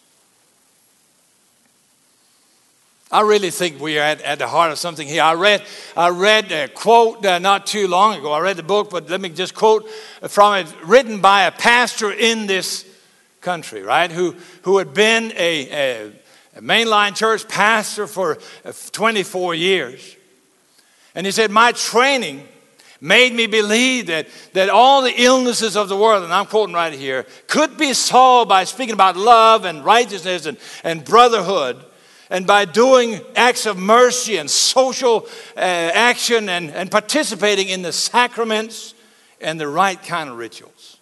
I 3.13 3.21
really 3.21 3.51
think 3.51 3.79
we 3.79 3.97
are 3.97 4.01
at, 4.01 4.21
at 4.21 4.39
the 4.39 4.47
heart 4.47 4.71
of 4.71 4.77
something 4.79 5.07
here. 5.07 5.23
I 5.23 5.35
read, 5.35 5.63
I 5.95 6.09
read 6.09 6.51
a 6.51 6.67
quote 6.67 7.25
uh, 7.25 7.39
not 7.39 7.65
too 7.65 7.87
long 7.87 8.17
ago. 8.17 8.31
I 8.31 8.39
read 8.39 8.57
the 8.57 8.63
book, 8.63 8.89
but 8.89 9.09
let 9.09 9.21
me 9.21 9.29
just 9.29 9.53
quote 9.53 9.89
from 10.27 10.55
it, 10.55 10.75
written 10.83 11.21
by 11.21 11.43
a 11.43 11.51
pastor 11.51 12.11
in 12.11 12.47
this 12.47 12.85
country, 13.39 13.81
right, 13.81 14.11
who, 14.11 14.35
who 14.63 14.79
had 14.79 14.93
been 14.93 15.31
a, 15.37 15.69
a 15.69 16.11
a 16.55 16.61
mainline 16.61 17.15
church 17.15 17.47
pastor 17.47 18.07
for 18.07 18.37
uh, 18.63 18.73
24 18.91 19.55
years. 19.55 20.15
And 21.15 21.25
he 21.25 21.31
said, 21.31 21.51
My 21.51 21.71
training 21.71 22.47
made 23.01 23.33
me 23.33 23.47
believe 23.47 24.07
that, 24.07 24.27
that 24.53 24.69
all 24.69 25.01
the 25.01 25.13
illnesses 25.17 25.75
of 25.75 25.89
the 25.89 25.97
world, 25.97 26.23
and 26.23 26.33
I'm 26.33 26.45
quoting 26.45 26.75
right 26.75 26.93
here, 26.93 27.25
could 27.47 27.77
be 27.77 27.93
solved 27.93 28.49
by 28.49 28.63
speaking 28.63 28.93
about 28.93 29.17
love 29.17 29.65
and 29.65 29.83
righteousness 29.83 30.45
and, 30.45 30.57
and 30.83 31.03
brotherhood, 31.03 31.83
and 32.29 32.47
by 32.47 32.65
doing 32.65 33.21
acts 33.35 33.65
of 33.65 33.77
mercy 33.77 34.37
and 34.37 34.49
social 34.49 35.27
uh, 35.55 35.59
action 35.59 36.49
and, 36.49 36.71
and 36.71 36.89
participating 36.89 37.69
in 37.69 37.81
the 37.81 37.91
sacraments 37.91 38.93
and 39.41 39.59
the 39.59 39.67
right 39.67 40.01
kind 40.01 40.29
of 40.29 40.37
rituals. 40.37 40.97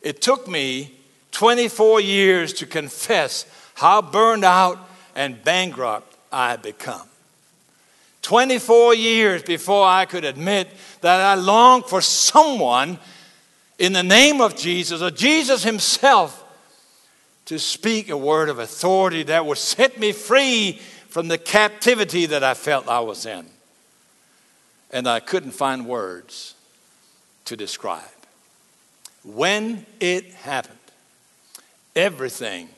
It 0.00 0.20
took 0.20 0.48
me 0.48 0.92
24 1.32 2.00
years 2.00 2.52
to 2.54 2.66
confess 2.66 3.46
how 3.74 4.02
burned 4.02 4.44
out 4.44 4.78
and 5.14 5.42
bankrupt 5.42 6.16
I 6.32 6.50
had 6.50 6.62
become. 6.62 7.06
24 8.22 8.94
years 8.94 9.42
before 9.42 9.86
I 9.86 10.04
could 10.04 10.24
admit 10.24 10.68
that 11.00 11.20
I 11.20 11.34
longed 11.34 11.86
for 11.86 12.00
someone 12.00 12.98
in 13.78 13.92
the 13.92 14.02
name 14.02 14.40
of 14.40 14.56
Jesus 14.56 15.02
or 15.02 15.10
Jesus 15.10 15.64
Himself 15.64 16.41
to 17.46 17.58
speak 17.58 18.08
a 18.08 18.16
word 18.16 18.48
of 18.48 18.58
authority 18.58 19.22
that 19.24 19.44
would 19.44 19.58
set 19.58 19.98
me 19.98 20.12
free 20.12 20.80
from 21.08 21.28
the 21.28 21.38
captivity 21.38 22.26
that 22.26 22.42
I 22.42 22.54
felt 22.54 22.88
I 22.88 23.00
was 23.00 23.26
in. 23.26 23.46
And 24.90 25.08
I 25.08 25.20
couldn't 25.20 25.52
find 25.52 25.86
words 25.86 26.54
to 27.46 27.56
describe. 27.56 28.02
When 29.24 29.86
it 30.00 30.26
happened, 30.32 30.78
everything 31.94 32.68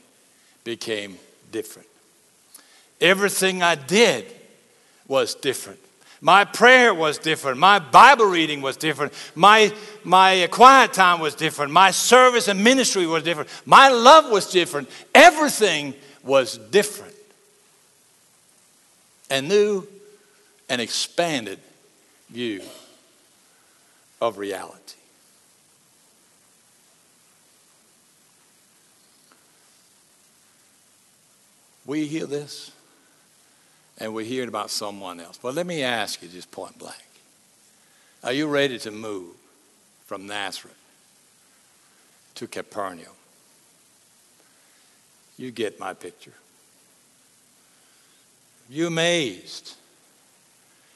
became 0.65 1.19
different. 1.53 1.89
Everything 3.01 3.63
I 3.63 3.75
did 3.75 4.27
was 5.07 5.35
different. 5.35 5.81
My 6.25 6.47
prayer 6.47 6.95
was 6.95 7.19
different. 7.19 7.59
My 7.59 7.79
Bible 7.79 8.25
reading 8.25 8.63
was 8.63 8.79
different. 8.79 9.13
My, 9.35 9.71
my 10.05 10.49
quiet 10.51 10.95
time 10.95 11.21
was 11.21 11.35
different. 11.35 11.71
My 11.71 11.91
service 11.91 12.49
and 12.49 12.65
ministry 12.65 13.07
was 13.07 13.23
different. 13.23 13.51
My 13.67 13.91
love 13.91 14.31
was 14.31 14.51
different. 14.51 14.89
Everything 15.15 15.93
was 16.23 16.57
different. 16.57 17.15
A 19.31 19.43
new 19.43 19.87
and 20.71 20.81
expanded 20.81 21.59
view 22.31 22.63
of 24.19 24.39
reality. 24.39 24.97
We 31.85 32.07
hear 32.07 32.25
this 32.25 32.71
and 33.99 34.15
we're 34.15 34.25
hearing 34.25 34.49
about 34.49 34.71
someone 34.71 35.21
else. 35.21 35.39
But 35.41 35.55
let 35.55 35.67
me 35.67 35.83
ask 35.83 36.23
you 36.23 36.29
just 36.29 36.51
point 36.51 36.79
blank 36.79 36.97
Are 38.23 38.33
you 38.33 38.47
ready 38.47 38.79
to 38.81 38.91
move 38.91 39.35
from 40.07 40.27
Nazareth 40.27 40.77
to 42.37 42.47
Capernaum? 42.47 43.07
You 45.37 45.51
get 45.51 45.81
my 45.81 45.95
picture. 45.95 46.33
You 48.69 48.87
amazed 48.87 49.75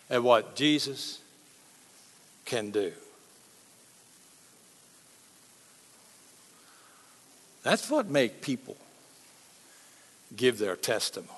at 0.09 0.23
what 0.23 0.57
Jesus 0.57 1.21
can 2.45 2.71
do. 2.71 2.93
That's 7.63 7.91
what 7.91 8.09
make 8.09 8.41
people 8.41 8.77
give 10.35 10.59
their 10.59 10.77
testimony 10.77 11.38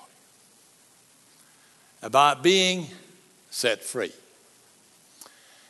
about 2.01 2.41
being 2.41 2.87
set 3.49 3.83
free, 3.83 4.11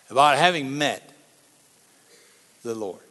about 0.09 0.37
having 0.37 0.77
met 0.77 1.11
the 2.63 2.75
Lord. 2.75 3.01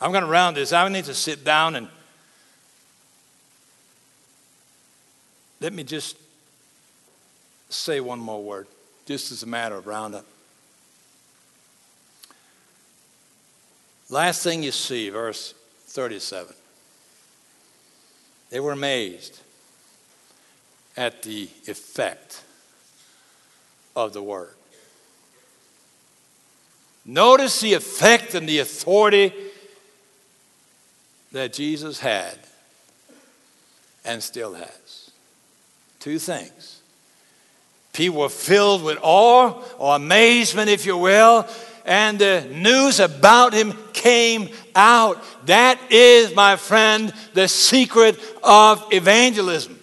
I'm 0.00 0.10
going 0.12 0.24
to 0.24 0.30
round 0.30 0.56
this. 0.56 0.72
I 0.72 0.88
need 0.88 1.04
to 1.04 1.14
sit 1.14 1.44
down 1.44 1.76
and 1.76 1.88
let 5.60 5.72
me 5.72 5.84
just 5.84 6.16
say 7.68 8.00
one 8.00 8.18
more 8.18 8.42
word, 8.42 8.66
just 9.06 9.32
as 9.32 9.42
a 9.42 9.46
matter 9.46 9.76
of 9.76 9.86
roundup. 9.86 10.24
Last 14.08 14.42
thing 14.42 14.62
you 14.62 14.70
see, 14.70 15.10
verse 15.10 15.54
37. 15.88 16.54
They 18.50 18.60
were 18.60 18.72
amazed 18.72 19.40
at 20.96 21.22
the 21.22 21.48
effect 21.66 22.42
of 23.94 24.12
the 24.12 24.22
word. 24.22 24.54
Notice 27.04 27.60
the 27.60 27.74
effect 27.74 28.34
and 28.34 28.48
the 28.48 28.58
authority 28.58 29.32
that 31.32 31.52
Jesus 31.52 32.00
had 32.00 32.38
and 34.04 34.22
still 34.22 34.54
has. 34.54 35.10
Two 36.00 36.18
things. 36.18 36.80
People 37.92 38.20
were 38.20 38.28
filled 38.28 38.82
with 38.82 38.98
awe 39.02 39.62
or 39.78 39.96
amazement, 39.96 40.68
if 40.68 40.84
you 40.84 40.96
will, 40.96 41.46
and 41.84 42.18
the 42.18 42.46
news 42.52 43.00
about 43.00 43.52
him 43.54 43.72
came 43.92 44.48
out. 44.74 45.22
That 45.46 45.78
is, 45.90 46.34
my 46.34 46.56
friend, 46.56 47.12
the 47.34 47.48
secret 47.48 48.18
of 48.42 48.84
evangelism. 48.92 49.75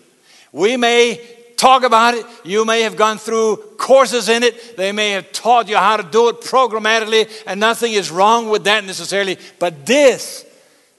We 0.53 0.77
may 0.77 1.19
talk 1.57 1.83
about 1.83 2.13
it. 2.13 2.25
You 2.45 2.63
may 2.63 2.81
have 2.81 2.95
gone 2.95 3.17
through 3.17 3.57
courses 3.77 4.29
in 4.29 4.43
it. 4.43 4.77
They 4.77 4.93
may 4.93 5.11
have 5.11 5.31
taught 5.33 5.67
you 5.67 5.75
how 5.75 5.97
to 5.97 6.03
do 6.03 6.29
it 6.29 6.41
programmatically, 6.41 7.29
and 7.45 7.59
nothing 7.59 7.93
is 7.93 8.11
wrong 8.11 8.49
with 8.49 8.63
that 8.63 8.85
necessarily. 8.85 9.37
But 9.59 9.85
this 9.85 10.45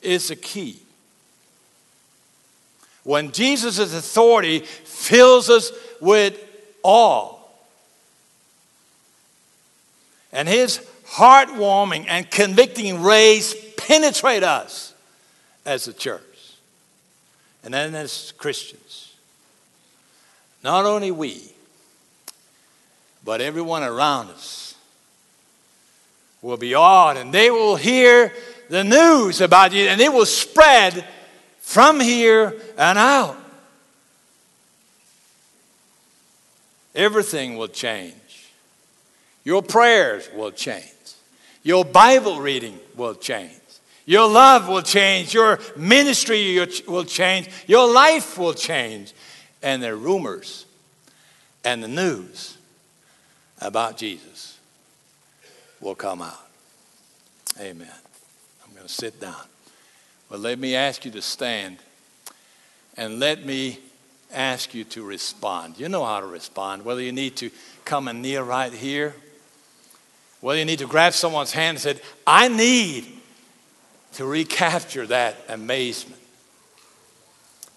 is 0.03 0.29
the 0.29 0.37
key. 0.37 0.79
When 3.05 3.33
Jesus' 3.33 3.79
authority 3.79 4.61
fills 4.61 5.49
us 5.49 5.71
with 6.01 6.39
awe, 6.83 7.37
and 10.33 10.49
his 10.49 10.81
heartwarming 11.07 12.07
and 12.09 12.29
convicting 12.29 13.03
rays 13.03 13.55
penetrate 13.77 14.43
us 14.43 14.95
as 15.65 15.87
a 15.87 15.93
church 15.93 16.23
and 17.63 17.73
then 17.73 17.95
as 17.95 18.33
Christians. 18.37 19.04
Not 20.65 20.87
only 20.87 21.11
we, 21.11 21.43
but 23.23 23.43
everyone 23.43 23.83
around 23.83 24.31
us 24.31 24.75
will 26.41 26.57
be 26.57 26.75
awed 26.75 27.19
and 27.19 27.33
they 27.33 27.51
will 27.51 27.77
hear 27.77 28.33
the 28.71 28.83
news 28.83 29.43
about 29.43 29.73
you 29.75 29.83
and 29.83 30.01
it 30.01 30.11
will 30.11 30.25
spread 30.25 31.05
from 31.61 32.01
here 32.01 32.55
and 32.79 32.99
out. 32.99 33.37
Everything 36.95 37.57
will 37.57 37.69
change. 37.69 38.15
Your 39.45 39.63
prayers 39.63 40.31
will 40.35 40.51
change. 40.51 40.85
Your 41.63 41.85
Bible 41.85 42.41
reading 42.41 42.79
will 42.97 43.15
change. 43.15 43.53
Your 44.07 44.29
love 44.29 44.69
will 44.69 44.83
change. 44.83 45.35
Your 45.35 45.59
ministry 45.77 46.59
will 46.87 47.05
change. 47.05 47.49
Your 47.67 47.91
life 47.91 48.39
will 48.39 48.55
change. 48.55 49.13
And 49.65 49.83
their 49.83 49.97
rumors 49.97 50.67
and 51.65 51.83
the 51.83 51.89
news 51.89 52.59
about 53.61 53.97
Jesus 53.97 54.59
will 55.81 55.95
come 55.95 56.21
out. 56.21 56.49
Amen. 57.59 57.89
I'm 58.63 58.75
going 58.75 58.87
to 58.87 58.93
sit 58.93 59.21
down. 59.21 59.41
But 60.29 60.41
let 60.41 60.59
me 60.59 60.75
ask 60.75 61.05
you 61.05 61.11
to 61.13 61.23
stand 61.23 61.79
And 62.97 63.19
let 63.19 63.45
me 63.45 63.79
ask 64.33 64.75
you 64.75 64.85
to 64.85 65.05
respond. 65.05 65.79
You 65.79 65.89
know 65.89 66.05
how 66.05 66.21
to 66.21 66.27
respond, 66.27 66.85
whether 66.85 67.01
you 67.01 67.13
need 67.13 67.37
to 67.37 67.51
come 67.85 68.09
and 68.09 68.23
kneel 68.23 68.43
right 68.43 68.73
here, 68.73 69.15
whether 70.41 70.59
you 70.59 70.65
need 70.65 70.79
to 70.81 70.87
grab 70.87 71.13
someone's 71.13 71.53
hand 71.53 71.77
and 71.77 71.81
say, 71.81 72.05
I 72.27 72.49
need 72.49 73.07
to 74.15 74.25
recapture 74.25 75.07
that 75.07 75.37
amazement. 75.49 76.21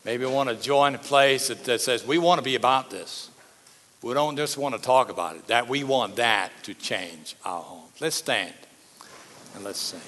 Maybe 0.07 0.25
want 0.25 0.47
to 0.47 0.55
join 0.55 0.95
a 0.95 0.99
place 0.99 1.49
that, 1.49 1.65
that 1.65 1.81
says, 1.81 2.07
we 2.07 2.17
want 2.17 2.39
to 2.39 2.41
be 2.41 2.55
about 2.55 2.89
this. 2.89 3.29
We 4.01 4.13
don't 4.13 4.37
just 4.37 4.57
want 4.57 4.73
to 4.73 4.81
talk 4.81 5.09
about 5.09 5.35
it, 5.35 5.47
that 5.47 5.67
we 5.67 5.83
want 5.83 6.15
that 6.15 6.53
to 6.63 6.73
change 6.73 7.35
our 7.43 7.61
home. 7.61 7.89
Let's 7.99 8.15
stand 8.15 8.53
and 9.53 9.65
let's 9.65 9.79
sing. 9.79 9.99